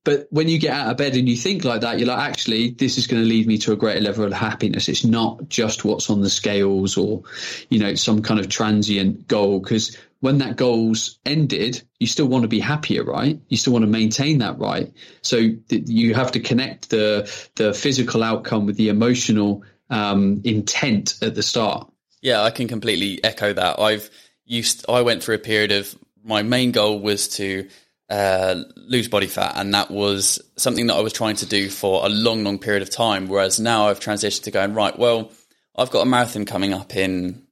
[0.04, 2.70] But when you get out of bed and you think like that, you're like, actually,
[2.70, 4.88] this is going to lead me to a greater level of happiness.
[4.88, 7.24] It's not just what's on the scales or,
[7.68, 9.60] you know, some kind of transient goal.
[9.60, 13.40] Because when that goal's ended, you still want to be happier, right?
[13.48, 14.92] You still want to maintain that, right?
[15.22, 15.36] So
[15.68, 21.34] th- you have to connect the the physical outcome with the emotional um, intent at
[21.34, 21.90] the start.
[22.20, 23.78] Yeah, I can completely echo that.
[23.78, 24.10] I've
[24.44, 24.84] used.
[24.88, 27.68] I went through a period of my main goal was to
[28.10, 32.04] uh, lose body fat, and that was something that I was trying to do for
[32.04, 33.28] a long, long period of time.
[33.28, 34.98] Whereas now I've transitioned to going right.
[34.98, 35.30] Well,
[35.76, 37.46] I've got a marathon coming up in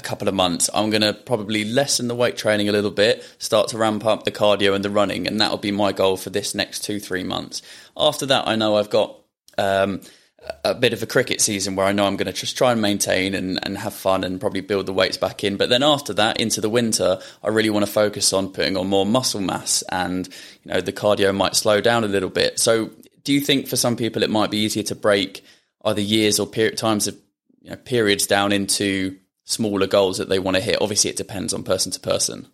[0.00, 0.68] a couple of months.
[0.74, 4.24] I'm going to probably lessen the weight training a little bit, start to ramp up
[4.24, 7.22] the cardio and the running, and that'll be my goal for this next two, three
[7.22, 7.62] months.
[7.96, 9.16] After that, I know I've got
[9.58, 10.00] um,
[10.64, 12.80] a bit of a cricket season where I know I'm going to just try and
[12.80, 15.56] maintain and, and have fun and probably build the weights back in.
[15.56, 18.86] But then after that, into the winter, I really want to focus on putting on
[18.86, 20.26] more muscle mass and,
[20.64, 22.58] you know, the cardio might slow down a little bit.
[22.58, 22.90] So
[23.22, 25.44] do you think for some people it might be easier to break
[25.84, 27.16] either years or period, times of
[27.60, 29.18] you know, periods down into
[29.50, 30.80] smaller goals that they want to hit?
[30.80, 32.46] Obviously, it depends on person to person.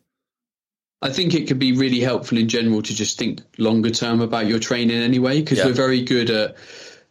[1.03, 4.47] I think it could be really helpful in general to just think longer term about
[4.47, 5.67] your training anyway, because yeah.
[5.67, 6.57] we're very good at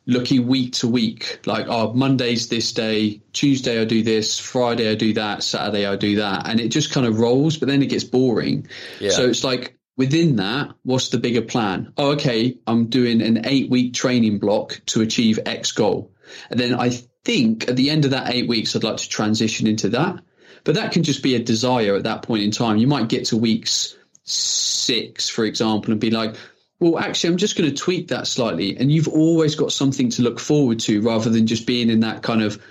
[0.07, 1.39] looking week to week.
[1.45, 5.95] Like, oh, Monday's this day, Tuesday I do this, Friday I do that, Saturday I
[5.95, 7.57] do that, and it just kind of rolls.
[7.57, 8.67] But then it gets boring.
[8.99, 9.11] Yeah.
[9.11, 11.93] So it's like within that, what's the bigger plan?
[11.97, 16.11] Oh, okay, I'm doing an eight week training block to achieve X goal,
[16.49, 16.91] and then I
[17.25, 20.23] think at the end of that eight weeks, I'd like to transition into that.
[20.63, 22.77] But that can just be a desire at that point in time.
[22.77, 26.35] You might get to weeks six, for example, and be like,
[26.79, 28.77] well, actually, I'm just going to tweak that slightly.
[28.77, 32.23] And you've always got something to look forward to rather than just being in that
[32.23, 32.61] kind of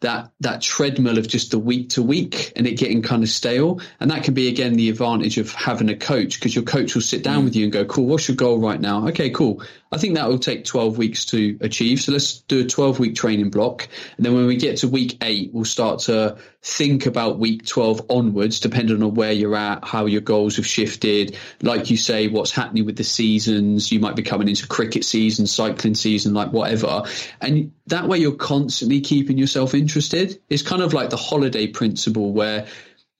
[0.00, 3.80] that that treadmill of just the week to week and it getting kind of stale.
[3.98, 7.02] And that can be again the advantage of having a coach because your coach will
[7.02, 7.44] sit down mm.
[7.44, 9.62] with you and go, "Cool, what's your goal right now?" Okay, cool.
[9.90, 12.00] I think that will take 12 weeks to achieve.
[12.00, 13.88] So let's do a 12 week training block.
[14.16, 18.06] And then when we get to week eight, we'll start to think about week 12
[18.10, 21.36] onwards, depending on where you're at, how your goals have shifted.
[21.62, 23.90] Like you say, what's happening with the seasons.
[23.90, 27.04] You might be coming into cricket season, cycling season, like whatever.
[27.40, 30.40] And that way you're constantly keeping yourself interested.
[30.50, 32.66] It's kind of like the holiday principle where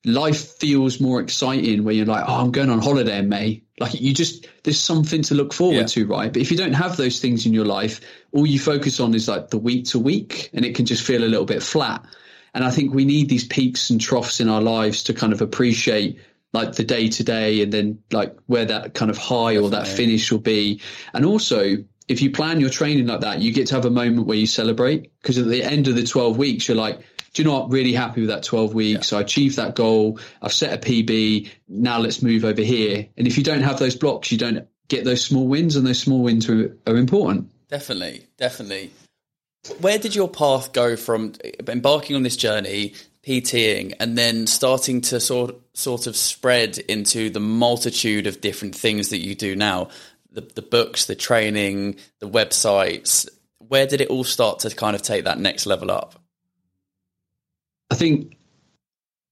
[0.05, 3.63] life feels more exciting where you're like, oh, I'm going on holiday in May.
[3.81, 5.87] Like you just, there's something to look forward yeah.
[5.87, 6.33] to, right?
[6.33, 8.01] But if you don't have those things in your life,
[8.33, 11.23] all you focus on is like the week to week and it can just feel
[11.23, 12.05] a little bit flat.
[12.55, 15.41] And I think we need these peaks and troughs in our lives to kind of
[15.41, 16.21] appreciate
[16.53, 19.67] like the day to day and then like where that kind of high Definitely.
[19.67, 20.81] or that finish will be.
[21.13, 21.77] And also,
[22.09, 24.47] if you plan your training like that, you get to have a moment where you
[24.47, 27.01] celebrate because at the end of the 12 weeks, you're like,
[27.39, 27.71] do you know what?
[27.71, 29.13] Really happy with that 12 weeks.
[29.13, 29.19] Yeah.
[29.19, 30.19] I achieved that goal.
[30.43, 31.49] I've set a PB.
[31.69, 33.07] Now let's move over here.
[33.17, 36.01] And if you don't have those blocks, you don't get those small wins, and those
[36.01, 37.53] small wins are, are important.
[37.69, 38.91] Definitely, definitely.
[39.81, 41.35] Where did your path go from
[41.69, 47.39] embarking on this journey, PTing, and then starting to sort sort of spread into the
[47.39, 49.91] multitude of different things that you do now?
[50.33, 53.29] The, the books, the training, the websites.
[53.59, 56.18] Where did it all start to kind of take that next level up?
[57.99, 58.37] I think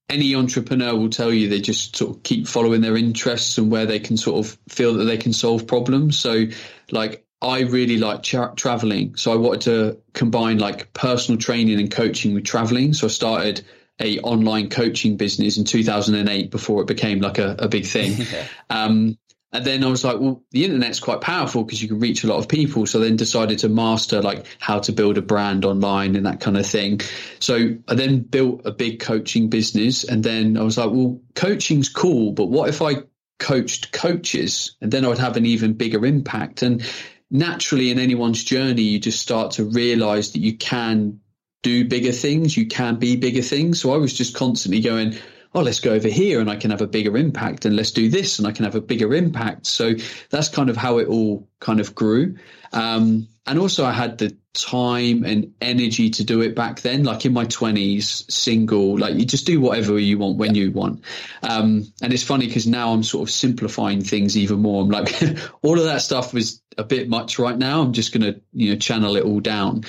[0.09, 3.87] any entrepreneur will tell you they just sort of keep following their interests and where
[3.87, 6.19] they can sort of feel that they can solve problems.
[6.19, 6.47] So,
[6.91, 9.15] like, I really like tra- traveling.
[9.15, 12.93] So I wanted to combine like personal training and coaching with traveling.
[12.93, 13.65] So I started
[14.01, 18.27] a online coaching business in 2008 before it became like a, a big thing.
[18.69, 19.17] um,
[19.53, 22.27] and then I was like, well, the internet's quite powerful because you can reach a
[22.27, 22.85] lot of people.
[22.85, 26.57] So then decided to master like how to build a brand online and that kind
[26.57, 27.01] of thing.
[27.39, 30.05] So I then built a big coaching business.
[30.05, 33.05] And then I was like, well, coaching's cool, but what if I
[33.39, 36.63] coached coaches and then I would have an even bigger impact?
[36.63, 36.85] And
[37.31, 41.21] naturally in anyone's journey, you just start to realize that you can
[41.63, 42.57] do bigger things.
[42.57, 43.81] You can be bigger things.
[43.81, 45.17] So I was just constantly going,
[45.57, 48.11] oh, let's go over here and I can have a bigger impact and let's do
[48.11, 49.67] this and I can have a bigger impact.
[49.67, 49.95] So
[50.29, 52.37] that's kind of how it all kind of grew.
[52.75, 57.25] Um, and also I had the time and energy to do it back then, like
[57.25, 61.03] in my twenties, single, like you just do whatever you want when you want.
[61.43, 64.83] Um, and it's funny because now I'm sort of simplifying things even more.
[64.83, 65.09] I'm like,
[65.63, 67.81] all of that stuff was a bit much right now.
[67.81, 69.85] I'm just going to, you know, channel it all down.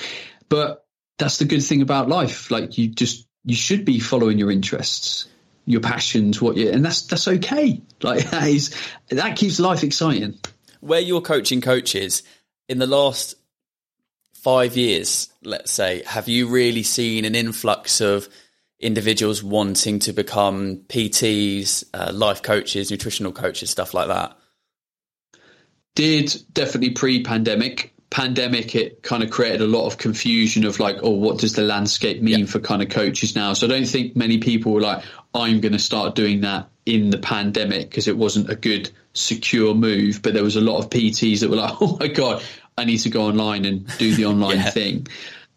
[0.48, 0.86] But
[1.18, 2.50] that's the good thing about life.
[2.50, 5.28] Like you just, you should be following your interests
[5.68, 7.80] your passions, what you, and that's that's okay.
[8.02, 8.74] Like that is
[9.10, 10.38] that keeps life exciting.
[10.80, 12.22] Where you're coaching coaches
[12.68, 13.34] in the last
[14.32, 18.28] five years, let's say, have you really seen an influx of
[18.80, 24.38] individuals wanting to become PTs, uh, life coaches, nutritional coaches, stuff like that?
[25.94, 31.10] Did definitely pre-pandemic pandemic, it kind of created a lot of confusion of like, oh,
[31.10, 32.46] what does the landscape mean yeah.
[32.46, 33.52] for kind of coaches now?
[33.52, 37.10] So I don't think many people were like, I'm going to start doing that in
[37.10, 40.22] the pandemic because it wasn't a good secure move.
[40.22, 42.42] But there was a lot of PTs that were like, oh my God,
[42.76, 44.70] I need to go online and do the online yeah.
[44.70, 45.06] thing.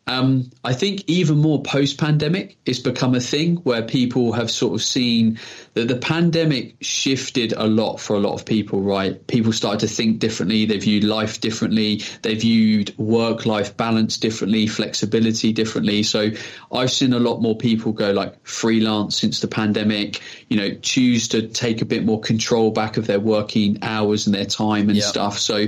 [0.07, 4.73] Um, I think even more post pandemic, it's become a thing where people have sort
[4.73, 5.39] of seen
[5.75, 9.25] that the pandemic shifted a lot for a lot of people, right?
[9.27, 10.65] People started to think differently.
[10.65, 12.01] They viewed life differently.
[12.23, 16.03] They viewed work life balance differently, flexibility differently.
[16.03, 16.31] So
[16.71, 21.29] I've seen a lot more people go like freelance since the pandemic, you know, choose
[21.29, 25.01] to take a bit more control back of their working hours and their time and
[25.01, 25.37] stuff.
[25.37, 25.67] So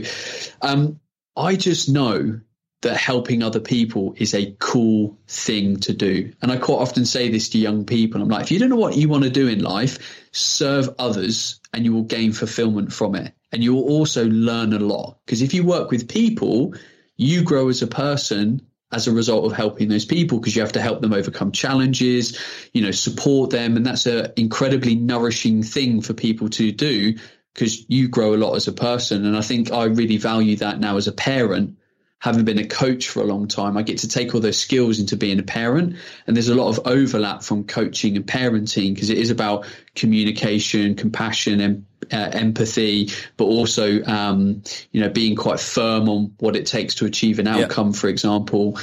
[0.62, 1.00] um,
[1.38, 2.42] I just know
[2.84, 6.32] that helping other people is a cool thing to do.
[6.42, 8.22] And I quite often say this to young people.
[8.22, 11.60] I'm like, if you don't know what you want to do in life, serve others
[11.74, 13.34] and you will gain fulfillment from it.
[13.52, 15.18] And you will also learn a lot.
[15.26, 16.76] Because if you work with people,
[17.18, 20.74] you grow as a person as a result of helping those people because you have
[20.74, 22.40] to help them overcome challenges,
[22.74, 23.76] you know, support them.
[23.76, 27.16] And that's an incredibly nourishing thing for people to do
[27.54, 29.26] because you grow a lot as a person.
[29.26, 31.78] And I think I really value that now as a parent
[32.24, 34.98] having been a coach for a long time, I get to take all those skills
[34.98, 35.98] into being a parent.
[36.26, 40.96] And there's a lot of overlap from coaching and parenting because it is about communication,
[40.96, 46.66] compassion, and uh, empathy, but also, um, you know, being quite firm on what it
[46.66, 47.94] takes to achieve an outcome, yeah.
[47.94, 48.78] for example.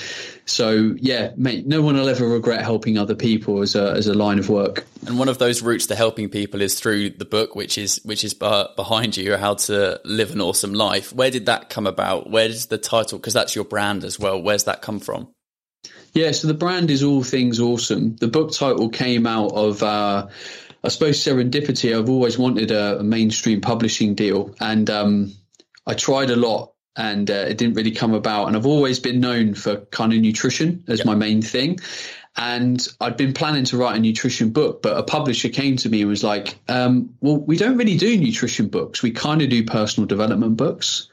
[0.47, 4.15] So yeah, mate, no one will ever regret helping other people as a as a
[4.15, 4.87] line of work.
[5.07, 8.25] And one of those routes to helping people is through the book, which is which
[8.25, 11.13] is behind you, how to live an awesome life.
[11.13, 12.31] Where did that come about?
[12.31, 13.19] Where does the title?
[13.19, 14.41] Because that's your brand as well.
[14.41, 15.29] Where's that come from?
[16.13, 18.17] Yeah, so the brand is all things awesome.
[18.17, 19.83] The book title came out of.
[19.83, 20.29] Uh,
[20.83, 21.97] I suppose serendipity.
[21.97, 25.35] I've always wanted a, a mainstream publishing deal, and um,
[25.87, 28.47] I tried a lot, and uh, it didn't really come about.
[28.47, 31.07] And I've always been known for kind of nutrition as yep.
[31.07, 31.79] my main thing.
[32.37, 36.01] And I'd been planning to write a nutrition book, but a publisher came to me
[36.01, 39.03] and was like, um, "Well, we don't really do nutrition books.
[39.03, 41.09] We kind of do personal development books."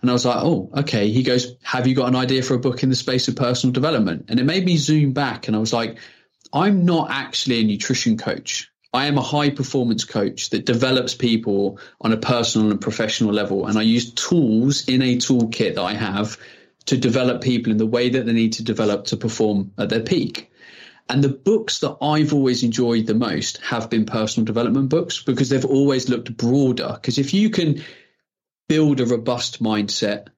[0.00, 1.10] And I was like, oh, okay.
[1.10, 3.72] He goes, have you got an idea for a book in the space of personal
[3.72, 4.26] development?
[4.28, 5.98] And it made me zoom back and I was like,
[6.52, 8.69] I'm not actually a nutrition coach.
[8.92, 13.66] I am a high performance coach that develops people on a personal and professional level.
[13.66, 16.38] And I use tools in a toolkit that I have
[16.86, 20.00] to develop people in the way that they need to develop to perform at their
[20.00, 20.50] peak.
[21.08, 25.48] And the books that I've always enjoyed the most have been personal development books because
[25.48, 26.92] they've always looked broader.
[26.94, 27.82] Because if you can
[28.68, 30.28] build a robust mindset,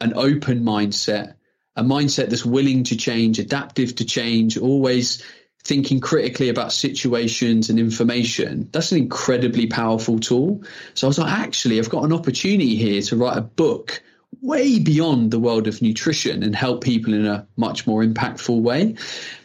[0.00, 1.34] an open mindset,
[1.76, 5.22] a mindset that's willing to change, adaptive to change, always
[5.68, 10.64] thinking critically about situations and information, that's an incredibly powerful tool.
[10.94, 14.02] So I was like, actually, I've got an opportunity here to write a book
[14.40, 18.96] way beyond the world of nutrition and help people in a much more impactful way.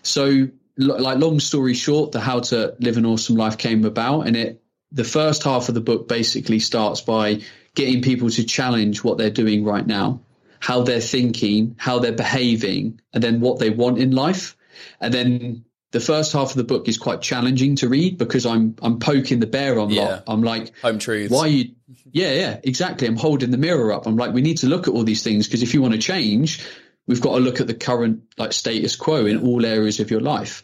[0.02, 4.38] So, like, long story short, the How to Live an Awesome Life came about, and
[4.38, 7.42] it the first half of the book basically starts by
[7.76, 10.22] getting people to challenge what they're doing right now,
[10.60, 14.56] how they're thinking, how they're behaving, and then what they want in life.
[15.02, 18.76] And then the first half of the book is quite challenging to read because I'm
[18.82, 20.02] I'm poking the bear on yeah.
[20.02, 20.24] lot.
[20.28, 21.32] I'm like home truths.
[21.32, 21.76] Why you?
[22.12, 23.08] Yeah, yeah, exactly.
[23.08, 24.08] I'm holding the mirror up.
[24.08, 26.00] I'm like, we need to look at all these things because if you want to
[26.00, 26.66] change,
[27.06, 30.20] we've got to look at the current like status quo in all areas of your
[30.20, 30.64] life.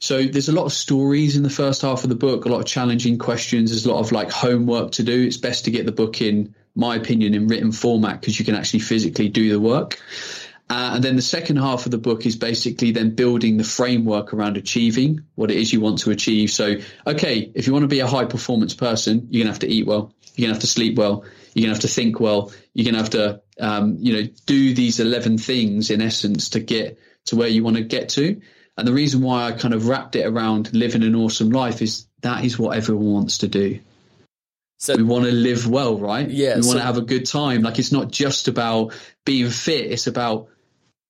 [0.00, 2.58] So there's a lot of stories in the first half of the book, a lot
[2.58, 3.70] of challenging questions.
[3.70, 5.22] There's a lot of like homework to do.
[5.22, 8.56] It's best to get the book in my opinion in written format because you can
[8.56, 10.00] actually physically do the work.
[10.68, 14.34] Uh, and then the second half of the book is basically then building the framework
[14.34, 16.50] around achieving what it is you want to achieve.
[16.50, 16.76] So,
[17.06, 19.68] okay, if you want to be a high performance person, you're going to have to
[19.68, 20.12] eat well.
[20.34, 21.24] You're going to have to sleep well.
[21.54, 22.52] You're going to have to think well.
[22.74, 26.60] You're going to have to, um, you know, do these 11 things in essence to
[26.60, 28.40] get to where you want to get to.
[28.76, 32.06] And the reason why I kind of wrapped it around living an awesome life is
[32.22, 33.78] that is what everyone wants to do.
[34.78, 36.28] So we want to live well, right?
[36.28, 36.56] Yeah.
[36.56, 37.62] We want so, to have a good time.
[37.62, 38.92] Like it's not just about
[39.24, 39.90] being fit.
[39.90, 40.48] It's about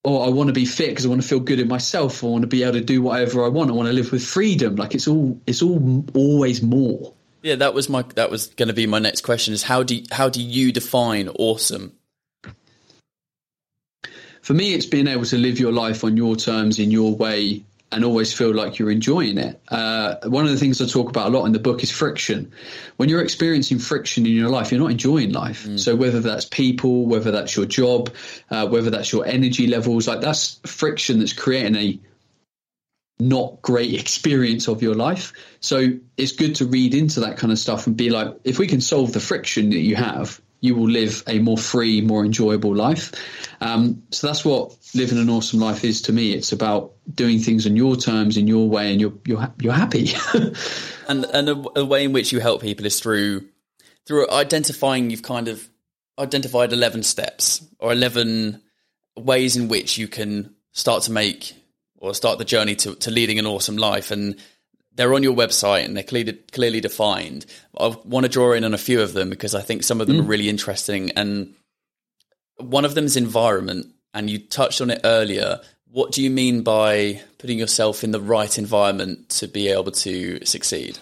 [0.06, 2.22] oh, I want to be fit because I want to feel good in myself.
[2.22, 3.70] I want to be able to do whatever I want.
[3.70, 4.76] I want to live with freedom.
[4.76, 7.12] Like it's all, it's all always more.
[7.42, 10.00] Yeah, that was my, that was going to be my next question is how do,
[10.12, 11.92] how do you define awesome?
[14.42, 17.64] For me, it's being able to live your life on your terms in your way
[17.92, 19.60] and always feel like you're enjoying it.
[19.68, 22.52] Uh, one of the things I talk about a lot in the book is friction.
[22.96, 25.66] When you're experiencing friction in your life, you're not enjoying life.
[25.66, 25.78] Mm.
[25.78, 28.12] So whether that's people, whether that's your job,
[28.50, 32.00] uh, whether that's your energy levels, like that's friction that's creating a
[33.18, 35.32] not great experience of your life.
[35.60, 38.66] So it's good to read into that kind of stuff and be like, if we
[38.66, 42.74] can solve the friction that you have, you will live a more free, more enjoyable
[42.74, 43.12] life.
[43.60, 46.32] Um, so that's what living an awesome life is to me.
[46.32, 50.10] It's about doing things on your terms, in your way, and you're you're you're happy.
[51.08, 53.48] and and a, a, way in which you help people is through
[54.06, 55.10] through identifying.
[55.10, 55.68] You've kind of
[56.18, 58.62] identified eleven steps or eleven
[59.16, 61.54] ways in which you can start to make
[61.98, 64.36] or start the journey to, to leading an awesome life and
[64.96, 67.46] they're on your website and they're clearly, clearly defined.
[67.78, 70.06] I want to draw in on a few of them because I think some of
[70.06, 70.20] them mm.
[70.20, 71.10] are really interesting.
[71.12, 71.54] And
[72.56, 75.60] one of them is environment, and you touched on it earlier.
[75.90, 80.44] What do you mean by putting yourself in the right environment to be able to
[80.44, 80.98] succeed?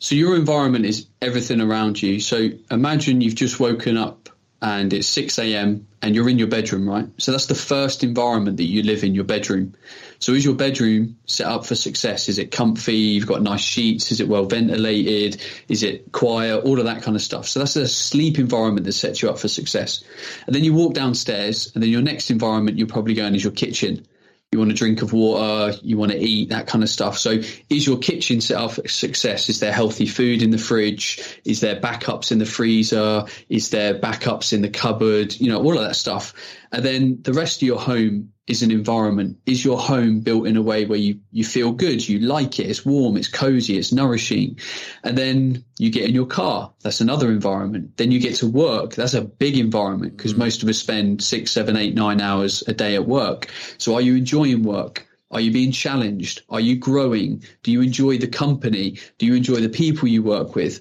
[0.00, 2.20] So, your environment is everything around you.
[2.20, 4.28] So, imagine you've just woken up
[4.60, 5.86] and it's 6 a.m.
[6.02, 7.08] and you're in your bedroom, right?
[7.18, 9.74] So that's the first environment that you live in, your bedroom.
[10.18, 12.28] So is your bedroom set up for success?
[12.28, 12.96] Is it comfy?
[12.96, 14.10] You've got nice sheets?
[14.10, 15.40] Is it well ventilated?
[15.68, 16.64] Is it quiet?
[16.64, 17.46] All of that kind of stuff.
[17.46, 20.02] So that's a sleep environment that sets you up for success.
[20.46, 23.52] And then you walk downstairs and then your next environment you're probably going is your
[23.52, 24.06] kitchen
[24.52, 27.18] you want a drink of water, you want to eat, that kind of stuff.
[27.18, 27.32] So,
[27.68, 29.50] is your kitchen set up for success?
[29.50, 31.40] Is there healthy food in the fridge?
[31.44, 33.26] Is there backups in the freezer?
[33.50, 35.38] Is there backups in the cupboard?
[35.38, 36.32] You know, all of that stuff.
[36.72, 39.38] And then the rest of your home is an environment.
[39.46, 42.68] Is your home built in a way where you, you feel good, you like it,
[42.68, 44.58] it's warm, it's cozy, it's nourishing.
[45.04, 47.96] And then you get in your car, that's another environment.
[47.96, 50.42] Then you get to work, that's a big environment because mm-hmm.
[50.42, 53.50] most of us spend six, seven, eight, nine hours a day at work.
[53.76, 55.06] So are you enjoying work?
[55.30, 56.42] Are you being challenged?
[56.48, 57.44] Are you growing?
[57.62, 58.98] Do you enjoy the company?
[59.18, 60.80] Do you enjoy the people you work with?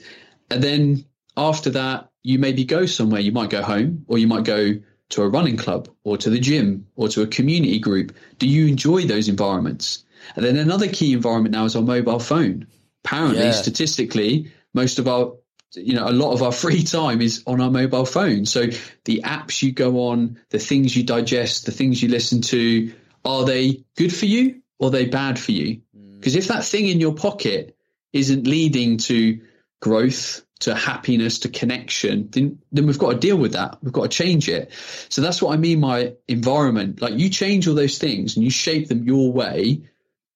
[0.49, 3.19] And then after that, you maybe go somewhere.
[3.19, 4.75] You might go home or you might go
[5.09, 8.15] to a running club or to the gym or to a community group?
[8.39, 10.03] Do you enjoy those environments?
[10.35, 12.67] And then another key environment now is our mobile phone.
[13.05, 13.51] Apparently, yeah.
[13.51, 15.33] statistically, most of our
[15.75, 18.45] you know, a lot of our free time is on our mobile phone.
[18.45, 18.67] So
[19.05, 22.93] the apps you go on, the things you digest, the things you listen to,
[23.25, 25.81] are they good for you or are they bad for you?
[26.15, 26.39] Because mm.
[26.39, 27.77] if that thing in your pocket
[28.13, 29.41] isn't leading to
[29.81, 33.77] growth, to happiness, to connection, then, then we've got to deal with that.
[33.81, 34.71] We've got to change it.
[35.09, 37.01] So that's what I mean by environment.
[37.01, 39.83] Like you change all those things and you shape them your way,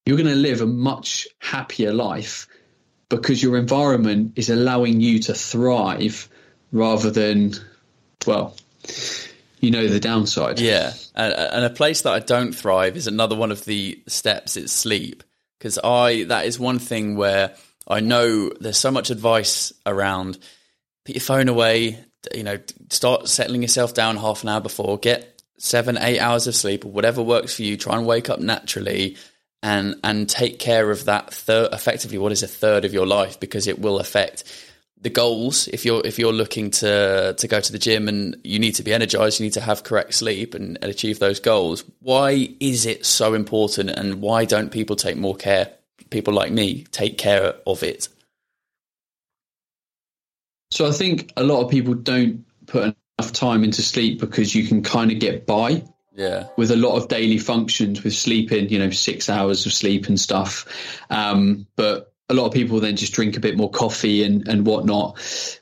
[0.05, 2.47] you're going to live a much happier life
[3.09, 6.29] because your environment is allowing you to thrive
[6.71, 7.53] rather than,
[8.25, 8.55] well,
[9.59, 10.59] you know the downside.
[10.59, 14.57] Yeah, and, a place that I don't thrive is another one of the steps.
[14.57, 15.23] It's sleep
[15.59, 17.55] because I that is one thing where
[17.87, 20.37] I know there's so much advice around
[21.05, 21.99] put your phone away,
[22.33, 22.59] you know,
[22.89, 26.91] start settling yourself down half an hour before, get seven, eight hours of sleep or
[26.91, 29.17] whatever works for you, try and wake up naturally
[29.63, 33.39] and and take care of that third effectively what is a third of your life
[33.39, 34.43] because it will affect
[34.99, 35.67] the goals.
[35.67, 38.83] If you're if you're looking to to go to the gym and you need to
[38.83, 42.85] be energized you need to have correct sleep and, and achieve those goals why is
[42.85, 45.71] it so important and why don't people take more care
[46.11, 48.07] people like me take care of it?
[50.69, 54.67] So I think a lot of people don't put enough time into sleep because you
[54.67, 55.83] can kind of get by.
[56.13, 56.47] Yeah.
[56.57, 60.19] With a lot of daily functions with sleeping, you know, six hours of sleep and
[60.19, 60.65] stuff.
[61.09, 64.65] Um, but a lot of people then just drink a bit more coffee and, and
[64.65, 65.19] whatnot.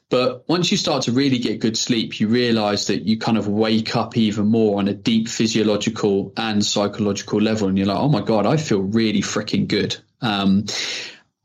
[0.10, 3.48] But once you start to really get good sleep, you realize that you kind of
[3.48, 7.68] wake up even more on a deep physiological and psychological level.
[7.68, 9.98] And you're like, oh my God, I feel really freaking good.
[10.22, 10.66] Um,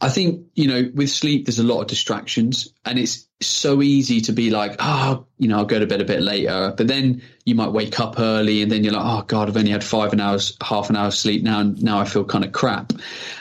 [0.00, 4.20] I think, you know, with sleep, there's a lot of distractions and it's so easy
[4.22, 6.74] to be like, oh, you know, I'll go to bed a bit later.
[6.76, 9.70] But then you might wake up early and then you're like, oh God, I've only
[9.70, 11.60] had five an hours, half an hour sleep now.
[11.60, 12.92] And now I feel kind of crap.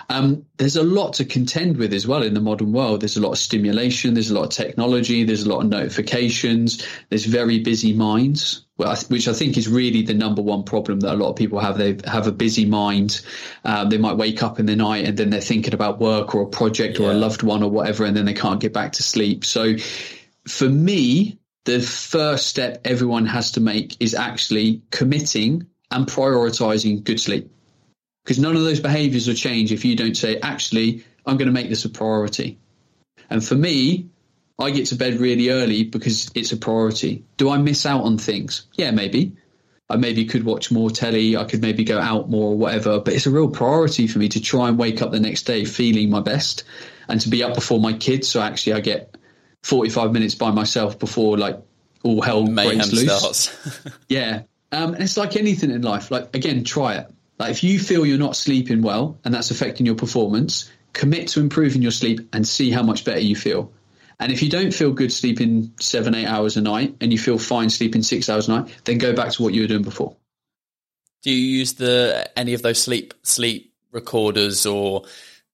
[0.10, 3.02] Um, there's a lot to contend with as well in the modern world.
[3.02, 4.14] There's a lot of stimulation.
[4.14, 5.24] There's a lot of technology.
[5.24, 6.86] There's a lot of notifications.
[7.10, 11.16] There's very busy minds, which I think is really the number one problem that a
[11.16, 11.78] lot of people have.
[11.78, 13.22] They have a busy mind.
[13.64, 16.44] Um, they might wake up in the night and then they're thinking about work or
[16.44, 17.08] a project yeah.
[17.08, 19.46] or a loved one or whatever, and then they can't get back to sleep.
[19.46, 19.76] So
[20.48, 27.20] for me, the first step everyone has to make is actually committing and prioritizing good
[27.20, 27.52] sleep.
[28.24, 31.54] Because none of those behaviors will change if you don't say, actually, I'm going to
[31.54, 32.58] make this a priority.
[33.30, 34.10] And for me,
[34.60, 37.24] I get to bed really early because it's a priority.
[37.38, 38.68] Do I miss out on things?
[38.74, 39.34] Yeah, maybe.
[39.90, 41.36] I maybe could watch more telly.
[41.36, 43.00] I could maybe go out more or whatever.
[43.00, 45.66] But it's a real priority for me to try and wake up the next day
[45.66, 46.64] feeling my best
[47.08, 48.28] and to be up before my kids.
[48.28, 49.16] So actually, I get
[49.64, 51.60] 45 minutes by myself before like
[52.04, 53.20] all hell Mayhem breaks loose.
[53.20, 53.80] Starts.
[54.08, 54.44] yeah.
[54.72, 56.12] Um, and it's like anything in life.
[56.12, 57.12] Like, again, try it.
[57.40, 61.40] Like if you feel you're not sleeping well and that's affecting your performance, commit to
[61.40, 63.72] improving your sleep and see how much better you feel.
[64.20, 67.38] And if you don't feel good sleeping seven, eight hours a night and you feel
[67.38, 70.16] fine sleeping six hours a night, then go back to what you were doing before.
[71.24, 75.04] Do you use the any of those sleep sleep recorders or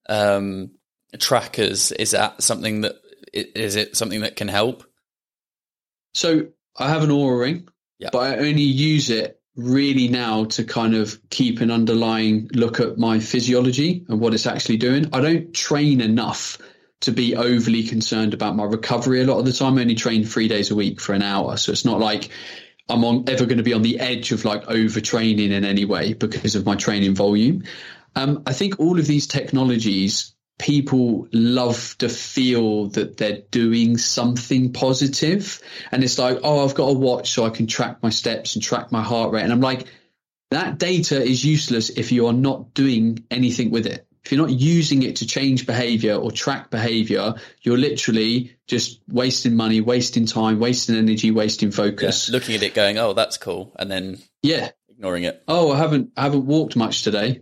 [0.08, 0.72] um,
[1.18, 1.92] trackers?
[1.92, 2.96] Is that something that
[3.32, 4.84] is it something that can help?
[6.14, 8.10] So I have an Oura ring, Yeah.
[8.12, 12.98] but I only use it really now to kind of keep an underlying look at
[12.98, 15.08] my physiology and what it's actually doing.
[15.12, 16.58] I don't train enough
[17.00, 19.78] to be overly concerned about my recovery a lot of the time.
[19.78, 21.56] I only train three days a week for an hour.
[21.56, 22.28] So it's not like
[22.88, 26.12] I'm on, ever going to be on the edge of like overtraining in any way
[26.12, 27.64] because of my training volume.
[28.14, 34.72] Um, I think all of these technologies, people love to feel that they're doing something
[34.72, 35.62] positive.
[35.90, 38.62] And it's like, oh, I've got a watch so I can track my steps and
[38.62, 39.42] track my heart rate.
[39.42, 39.86] And I'm like,
[40.50, 44.06] that data is useless if you are not doing anything with it.
[44.30, 49.56] If you're not using it to change behavior or track behavior, you're literally just wasting
[49.56, 52.28] money, wasting time, wasting energy, wasting focus.
[52.28, 54.70] Yeah, looking at it, going, "Oh, that's cool," and then Yeah.
[54.88, 55.42] ignoring it.
[55.48, 57.40] Oh, I haven't I haven't walked much today.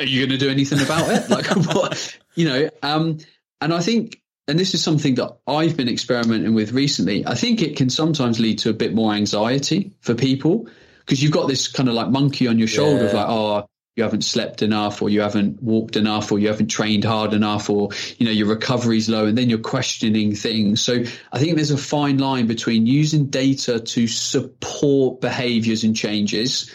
[0.00, 1.30] Are you going to do anything about it?
[1.30, 2.18] like what?
[2.34, 3.18] You know, um,
[3.60, 7.24] and I think, and this is something that I've been experimenting with recently.
[7.24, 11.30] I think it can sometimes lead to a bit more anxiety for people because you've
[11.30, 14.60] got this kind of like monkey on your shoulder of like, oh, you haven't slept
[14.60, 17.88] enough or you haven't walked enough or you haven't trained hard enough or
[18.18, 20.82] you know your recovery's low and then you're questioning things.
[20.82, 26.74] So i think there's a fine line between using data to support behaviors and changes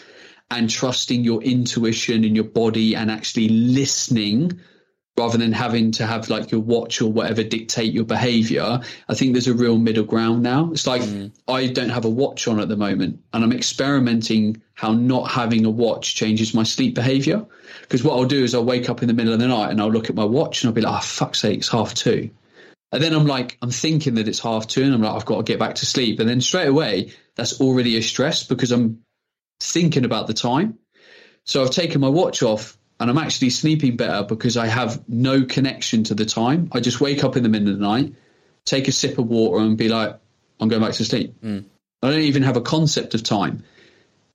[0.50, 4.60] and trusting your intuition and your body and actually listening
[5.18, 9.32] rather than having to have like your watch or whatever dictate your behavior i think
[9.32, 10.70] there's a real middle ground now.
[10.72, 11.30] It's like mm.
[11.46, 15.64] i don't have a watch on at the moment and i'm experimenting how not having
[15.64, 17.44] a watch changes my sleep behavior.
[17.82, 19.80] Because what i'll do is i'll wake up in the middle of the night and
[19.80, 22.30] i'll look at my watch and i'll be like oh fuck's sake it's half two.
[22.90, 25.38] And then i'm like i'm thinking that it's half two and i'm like i've got
[25.38, 26.20] to get back to sleep.
[26.20, 29.02] And then straight away that's already a stress because i'm
[29.60, 30.78] thinking about the time.
[31.44, 35.44] So I've taken my watch off and I'm actually sleeping better because I have no
[35.44, 36.70] connection to the time.
[36.72, 38.14] I just wake up in the middle of the night,
[38.64, 40.18] take a sip of water and be like,
[40.60, 41.34] I'm going back to sleep.
[41.40, 41.60] Hmm.
[42.02, 43.64] I don't even have a concept of time.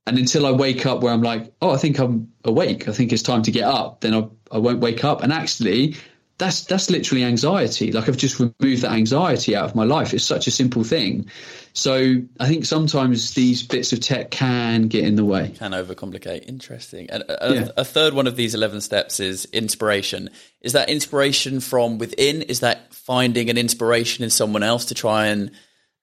[0.06, 2.88] And until I wake up where I'm like, oh, I think I'm awake.
[2.88, 4.02] I think it's time to get up.
[4.02, 5.24] Then I, I won't wake up.
[5.24, 5.96] And actually,
[6.38, 7.92] that's that's literally anxiety.
[7.92, 10.14] Like I've just removed that anxiety out of my life.
[10.14, 11.30] It's such a simple thing.
[11.74, 15.54] So I think sometimes these bits of tech can get in the way.
[15.58, 16.48] Can overcomplicate.
[16.48, 17.10] Interesting.
[17.10, 17.68] And a, Yeah.
[17.78, 20.30] a third one of these eleven steps is inspiration.
[20.62, 22.44] Is that inspiration from within?
[22.44, 25.52] Is that finding an inspiration in someone else to try and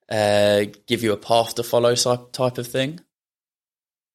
[0.09, 3.01] uh, give you a path to follow type of thing?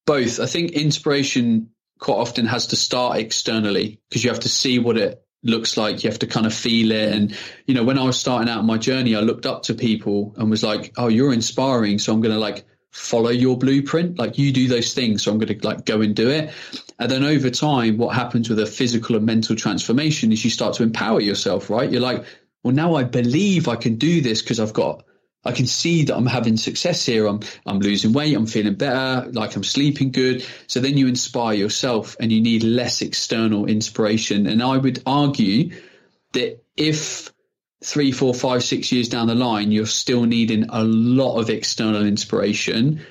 [0.05, 0.39] both.
[0.39, 4.97] I think inspiration quite often has to start externally because you have to see what
[4.97, 6.03] it looks like.
[6.03, 7.13] You have to kind of feel it.
[7.13, 10.33] And, you know, when I was starting out my journey, I looked up to people
[10.37, 11.99] and was like, oh, you're inspiring.
[11.99, 14.17] So I'm going to like follow your blueprint.
[14.17, 15.23] Like you do those things.
[15.23, 16.51] So I'm going to like go and do it.
[16.97, 20.75] And then over time, what happens with a physical and mental transformation is you start
[20.75, 21.89] to empower yourself, right?
[21.89, 22.25] You're like,
[22.63, 25.03] well, now I believe I can do this because I've got
[25.45, 27.25] I can see that I'm having success here.
[27.25, 28.35] I'm I'm losing weight.
[28.35, 29.29] I'm feeling better.
[29.31, 30.45] Like I'm sleeping good.
[30.67, 34.47] So then you inspire yourself, and you need less external inspiration.
[34.47, 35.71] And I would argue
[36.33, 37.31] that if
[37.83, 42.05] three, four, five, six years down the line, you're still needing a lot of external
[42.05, 43.05] inspiration.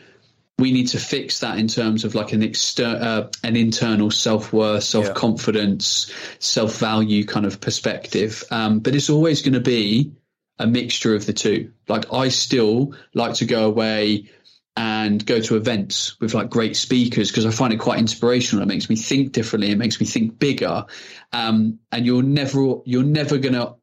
[0.58, 4.52] We need to fix that in terms of like an exter- uh, an internal self
[4.52, 8.44] worth, self confidence, self value kind of perspective.
[8.50, 10.12] Um, but it's always going to be
[10.58, 11.72] a mixture of the two.
[11.88, 14.28] Like I still like to go away
[14.76, 18.62] and go to events with like great speakers because I find it quite inspirational.
[18.62, 19.72] It makes me think differently.
[19.72, 20.86] It makes me think bigger.
[21.32, 23.74] Um, and you're never you're never gonna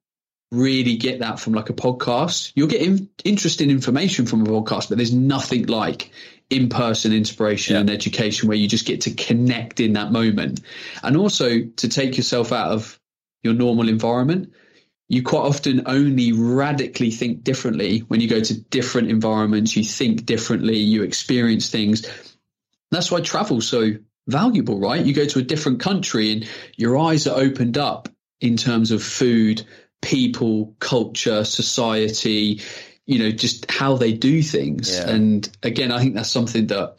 [0.51, 2.53] really get that from like a podcast.
[2.55, 6.11] You'll get in, interesting information from a podcast, but there's nothing like
[6.49, 10.61] in-person inspiration and education where you just get to connect in that moment,
[11.03, 12.99] and also to take yourself out of
[13.43, 14.53] your normal environment
[15.07, 20.25] you quite often only radically think differently when you go to different environments you think
[20.25, 22.05] differently you experience things.
[22.91, 23.91] That's why travel's so
[24.27, 25.05] valuable right?
[25.05, 28.09] You go to a different country and your eyes are opened up
[28.41, 29.65] in terms of food
[30.01, 32.61] people culture society
[33.05, 34.93] you know just how they do things.
[34.93, 35.09] Yeah.
[35.09, 36.97] and again i think that's something that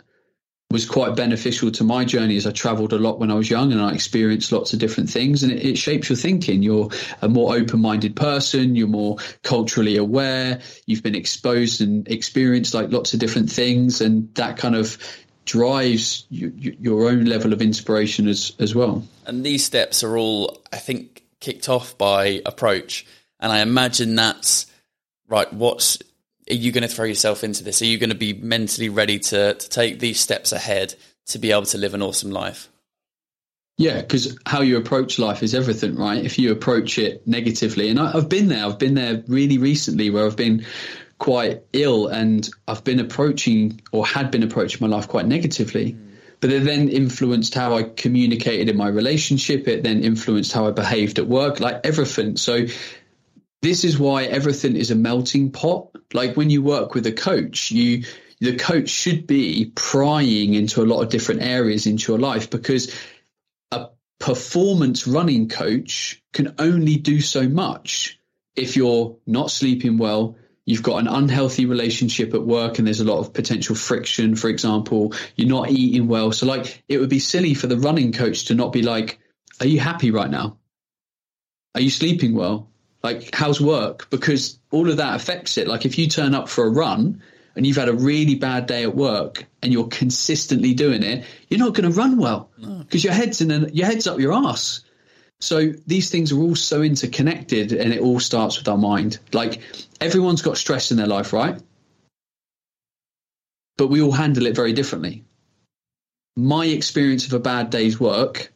[0.77, 3.73] was quite beneficial to my journey as I traveled a lot when I was young
[3.73, 6.63] and I experienced lots of different things and it, it shapes your thinking.
[6.63, 6.91] You're
[7.23, 8.77] a more open-minded person.
[8.77, 10.61] You're more culturally aware.
[10.85, 14.99] You've been exposed and experienced like lots of different things and that kind of
[15.47, 19.03] drives you, your own level of inspiration as, as well.
[19.25, 23.07] And these steps are all, I think, kicked off by approach.
[23.41, 24.67] And I imagine that's
[25.27, 25.51] right.
[25.55, 25.97] What's
[26.49, 27.83] are you going to throw yourself into this?
[27.83, 30.95] Are you going to be mentally ready to, to take these steps ahead
[31.27, 32.69] to be able to live an awesome life?
[33.79, 36.25] Yeah, because how you approach life is everything, right?
[36.25, 40.09] If you approach it negatively, and I, have been there, I've been there really recently
[40.09, 40.65] where I've been
[41.19, 45.93] quite ill and I've been approaching or had been approaching my life quite negatively.
[45.93, 46.03] Mm.
[46.41, 49.67] But it then influenced how I communicated in my relationship.
[49.69, 52.37] It then influenced how I behaved at work, like everything.
[52.37, 52.67] So
[53.63, 55.89] this is why everything is a melting pot.
[56.13, 58.05] Like when you work with a coach, you
[58.41, 62.95] the coach should be prying into a lot of different areas into your life because
[63.71, 63.87] a
[64.19, 68.19] performance running coach can only do so much
[68.55, 73.05] if you're not sleeping well, you've got an unhealthy relationship at work and there's a
[73.05, 76.33] lot of potential friction, for example, you're not eating well.
[76.33, 79.19] So, like, it would be silly for the running coach to not be like,
[79.61, 80.59] Are you happy right now?
[81.75, 82.71] Are you sleeping well?
[83.07, 84.11] Like, how's work?
[84.11, 85.69] Because all of that affects it.
[85.69, 87.23] Like, if you turn up for a run
[87.55, 91.61] and you've had a really bad day at work and you're consistently doing it, you're
[91.61, 93.09] not going to run well because no.
[93.09, 94.81] your head's in a, your head's up your ass.
[95.39, 99.21] So these things are all so interconnected and it all starts with our mind.
[99.33, 99.61] Like
[100.01, 101.63] everyone's got stress in their life, right?
[103.77, 105.25] But we all handle it very differently.
[106.35, 108.53] My experience of a bad day's work,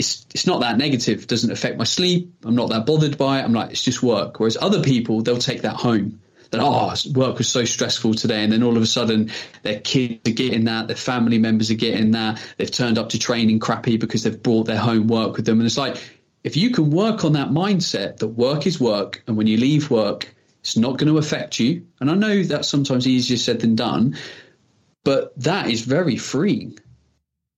[0.00, 2.34] it's it's not that negative, It doesn't affect my sleep.
[2.44, 3.44] I'm not that bothered by it.
[3.44, 4.40] I'm like, it's just work.
[4.40, 6.20] Whereas other people, they'll take that home
[6.50, 9.30] that oh work was so stressful today and then all of a sudden
[9.62, 13.20] their kids are getting that their family members are getting that they've turned up to
[13.20, 15.96] training crappy because they've brought their home work with them and it's like
[16.42, 19.92] if you can work on that mindset that work is work and when you leave
[19.92, 23.76] work it's not going to affect you and i know that's sometimes easier said than
[23.76, 24.16] done
[25.04, 26.76] but that is very freeing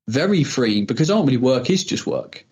[0.09, 2.45] very freeing because ultimately work is just work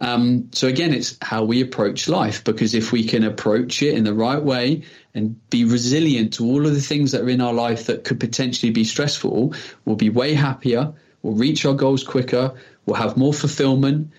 [0.00, 4.04] um, so again, it's how we approach life because if we can approach it in
[4.04, 4.82] the right way
[5.14, 8.18] and be resilient to all of the things that are in our life that could
[8.18, 10.92] potentially be stressful, we'll be way happier,
[11.22, 12.54] we'll reach our goals quicker,
[12.86, 14.10] we'll have more fulfillment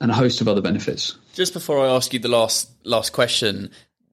[0.00, 1.16] and a host of other benefits.
[1.34, 3.70] Just before I ask you the last last question,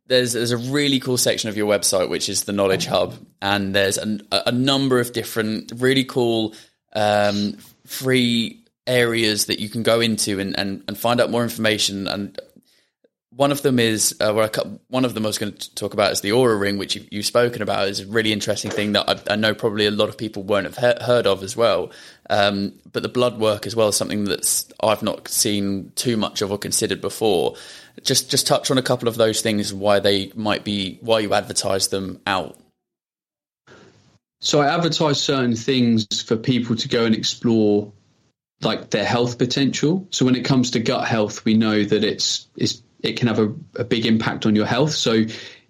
[0.07, 3.13] there's there's a really cool section of your website which is the Knowledge Hub,
[3.43, 6.55] and there's a, a number of different really cool
[6.93, 7.57] um,
[7.91, 12.07] free areas that you can go into and, and, and find out more information.
[12.07, 12.39] And
[13.31, 15.93] one of them is uh, where I, one of them I was going to talk
[15.93, 18.93] about is the Oura Ring, which you, have spoken about is a really interesting thing
[18.93, 21.55] that I, I, know probably a lot of people won't have he- heard of as
[21.55, 21.91] well.
[22.29, 26.41] Um, but the blood work as well is something that's I've not seen too much
[26.41, 27.55] of or considered before.
[28.03, 31.33] Just just touch on a couple of those things, why they might be, why you
[31.33, 32.57] advertise them out.
[34.41, 37.93] So I advertise certain things for people to go and explore
[38.61, 40.07] like their health potential.
[40.11, 43.39] So when it comes to gut health, we know that it's, it's it can have
[43.39, 44.91] a, a big impact on your health.
[44.91, 45.23] So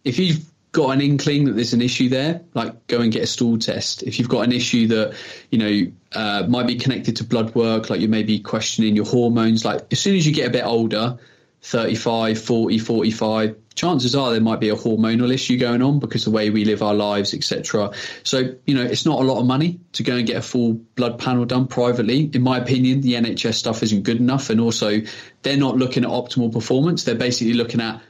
[0.04, 3.28] if you've got an inkling that there's an issue there, like go and get a
[3.28, 4.04] stool test.
[4.04, 5.16] If you've got an issue that,
[5.50, 9.06] you know, uh, might be connected to blood work, like you may be questioning your
[9.06, 11.18] hormones, like as soon as you get a bit older,
[11.62, 16.30] 35, 40, 45, chances are there might be a hormonal issue going on because the
[16.30, 17.92] way we live our lives, etc.
[18.22, 20.74] So, you know, it's not a lot of money to go and get a full
[20.74, 22.30] blood panel done privately.
[22.32, 24.52] In my opinion, the NHS stuff isn't good enough.
[24.52, 25.02] And also,
[25.42, 27.06] they're not looking at optimal performance.
[27.06, 28.04] They're basically looking at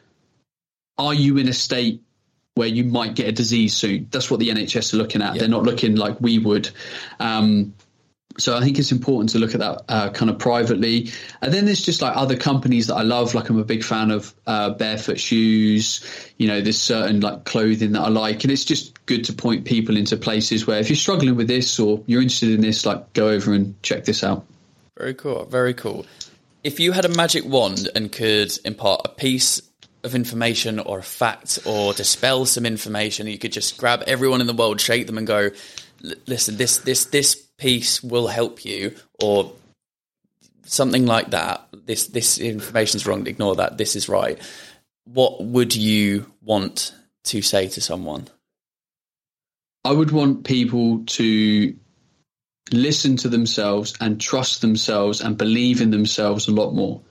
[0.98, 2.04] are you in a state
[2.56, 4.08] where you might get a disease soon?
[4.12, 5.36] That's what the NHS are looking at.
[5.36, 5.40] Yeah.
[5.40, 6.70] They're not looking like we would.
[7.18, 7.76] Um,
[8.38, 11.12] so I think it's important to look at that uh, kind of privately.
[11.42, 13.34] And then there's just like other companies that I love.
[13.34, 16.06] Like I'm a big fan of uh, barefoot shoes.
[16.38, 19.66] You know, there's certain like clothing that I like, and it's just good to point
[19.66, 23.14] people into places where if you're struggling with this or you're interested in this, like
[23.14, 24.46] go over and check this out.
[24.98, 25.46] Very cool.
[25.46, 26.06] Very cool.
[26.64, 29.62] If you had a magic wand and could impart a piece
[30.04, 34.48] of information or a fact or dispel some information, you could just grab everyone in
[34.48, 35.50] the world, shake them, and go,
[36.28, 39.54] "Listen, this this this." Piece will help you or
[40.66, 41.68] something like that.
[41.86, 43.28] This this information is wrong.
[43.28, 43.78] Ignore that.
[43.78, 44.40] This is right.
[45.06, 46.94] What would you want
[47.26, 48.28] to say to someone?
[49.86, 51.76] I would want people to
[52.72, 57.02] listen to themselves and trust themselves and believe in themselves a lot more.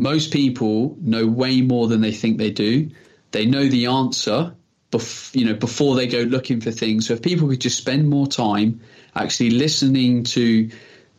[0.00, 2.90] Most people know way more than they think they do.
[3.32, 4.54] They know the answer
[4.90, 8.08] bef- you know before they go looking for things so if people could just spend
[8.08, 8.80] more time
[9.14, 10.70] actually listening to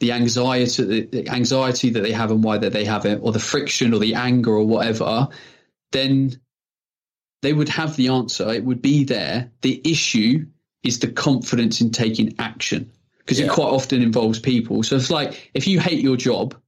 [0.02, 3.40] the anxiety, the anxiety that they have and why that they have it, or the
[3.40, 5.28] friction or the anger or whatever,
[5.92, 6.42] then
[7.44, 8.52] they would have the answer.
[8.52, 9.52] It would be there.
[9.62, 10.48] The issue
[10.84, 13.46] is the confidence in taking action because yeah.
[13.46, 14.82] it quite often involves people.
[14.82, 16.60] So it's like if you hate your job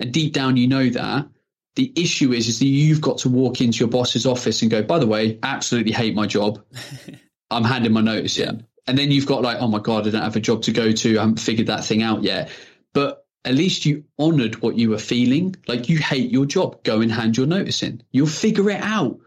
[0.00, 1.28] and deep down you know that,
[1.76, 4.82] The issue is, is that you've got to walk into your boss's office and go,
[4.82, 6.62] by the way, absolutely hate my job.
[7.50, 8.66] I'm handing my notice in.
[8.86, 10.90] And then you've got like, oh my God, I don't have a job to go
[10.92, 11.18] to.
[11.18, 12.50] I haven't figured that thing out yet.
[12.92, 15.56] But at least you honored what you were feeling.
[15.68, 16.82] Like you hate your job.
[16.82, 18.02] Go and hand your notice in.
[18.10, 19.18] You'll figure it out.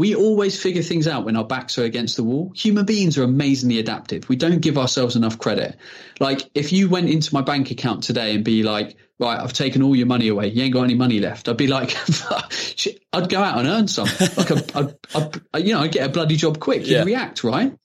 [0.00, 2.54] We always figure things out when our backs are against the wall.
[2.56, 4.26] Human beings are amazingly adaptive.
[4.30, 5.76] We don't give ourselves enough credit.
[6.18, 9.82] Like if you went into my bank account today and be like, right, I've taken
[9.82, 10.46] all your money away.
[10.46, 11.50] You ain't got any money left.
[11.50, 11.94] I'd be like,
[13.12, 14.08] I'd go out and earn some.
[14.38, 16.86] Like, I'd, I'd, I'd, you know, I'd get a bloody job quick.
[16.86, 17.04] You'd yeah.
[17.04, 17.76] react, right?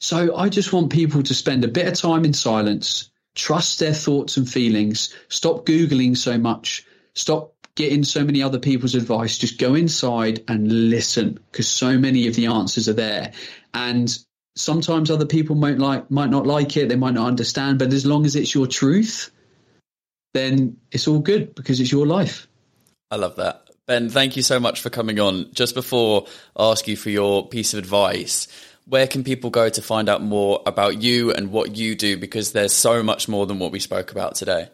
[0.00, 3.92] So I just want people to spend a bit of time in silence, trust their
[3.92, 9.38] thoughts and feelings, stop Googling so much, stop getting so many other people's advice.
[9.38, 13.32] Just go inside and listen because so many of the answers are there.
[13.72, 14.18] And
[14.56, 18.04] sometimes other people might like might not like it, they might not understand, but as
[18.04, 19.30] long as it's your truth,
[20.34, 22.48] then it's all good because it's your life.
[23.12, 23.70] I love that.
[23.86, 25.52] Ben, thank you so much for coming on.
[25.52, 26.26] Just before
[26.56, 28.48] I ask you for your piece of advice,
[28.86, 32.16] where can people go to find out more about you and what you do?
[32.16, 34.68] Because there's so much more than what we spoke about today.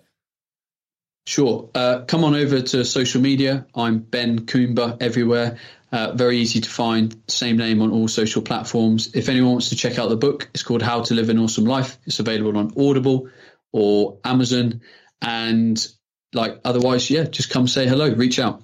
[1.27, 1.70] Sure.
[1.75, 3.66] Uh, come on over to social media.
[3.75, 5.59] I'm Ben Coomber everywhere.
[5.91, 7.16] Uh, very easy to find.
[7.29, 9.14] Same name on all social platforms.
[9.14, 11.64] If anyone wants to check out the book, it's called How to Live an Awesome
[11.64, 11.99] Life.
[12.05, 13.29] It's available on Audible
[13.72, 14.83] or Amazon.
[15.22, 15.87] And
[16.35, 18.62] like otherwise, yeah, just come say hello, reach out.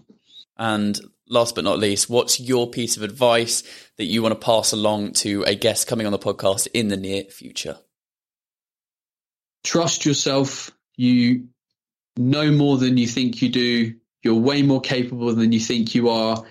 [0.58, 3.62] And last but not least, what's your piece of advice
[3.96, 6.96] that you want to pass along to a guest coming on the podcast in the
[6.96, 7.78] near future?
[9.64, 10.70] Trust yourself.
[10.96, 11.48] You
[12.20, 13.94] know more than you think you do.
[14.22, 16.44] You're way more capable than you think you are.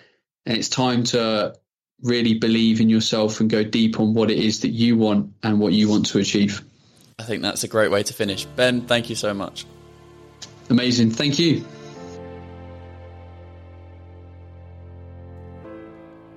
[0.45, 1.55] And it's time to
[2.01, 5.59] really believe in yourself and go deep on what it is that you want and
[5.59, 6.61] what you want to achieve.
[7.19, 8.45] I think that's a great way to finish.
[8.45, 9.65] Ben, thank you so much.
[10.69, 11.11] Amazing.
[11.11, 11.65] Thank you.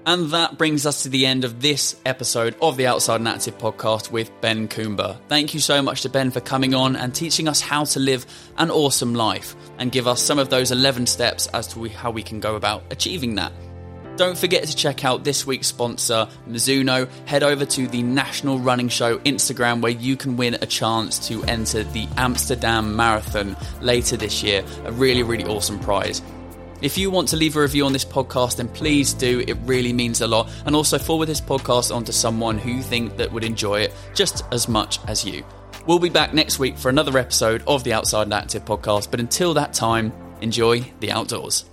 [0.04, 3.56] And that brings us to the end of this episode of the Outside and Active
[3.56, 5.16] podcast with Ben Coomber.
[5.28, 8.26] Thank you so much to Ben for coming on and teaching us how to live
[8.58, 12.24] an awesome life and give us some of those 11 steps as to how we
[12.24, 13.52] can go about achieving that.
[14.16, 17.08] Don't forget to check out this week's sponsor, Mizuno.
[17.26, 21.42] Head over to the National Running Show Instagram where you can win a chance to
[21.44, 24.64] enter the Amsterdam Marathon later this year.
[24.84, 26.20] A really, really awesome prize.
[26.82, 29.44] If you want to leave a review on this podcast, then please do.
[29.46, 30.50] It really means a lot.
[30.66, 33.94] And also forward this podcast on to someone who you think that would enjoy it
[34.14, 35.44] just as much as you.
[35.86, 39.12] We'll be back next week for another episode of the Outside and Active podcast.
[39.12, 41.71] But until that time, enjoy the outdoors.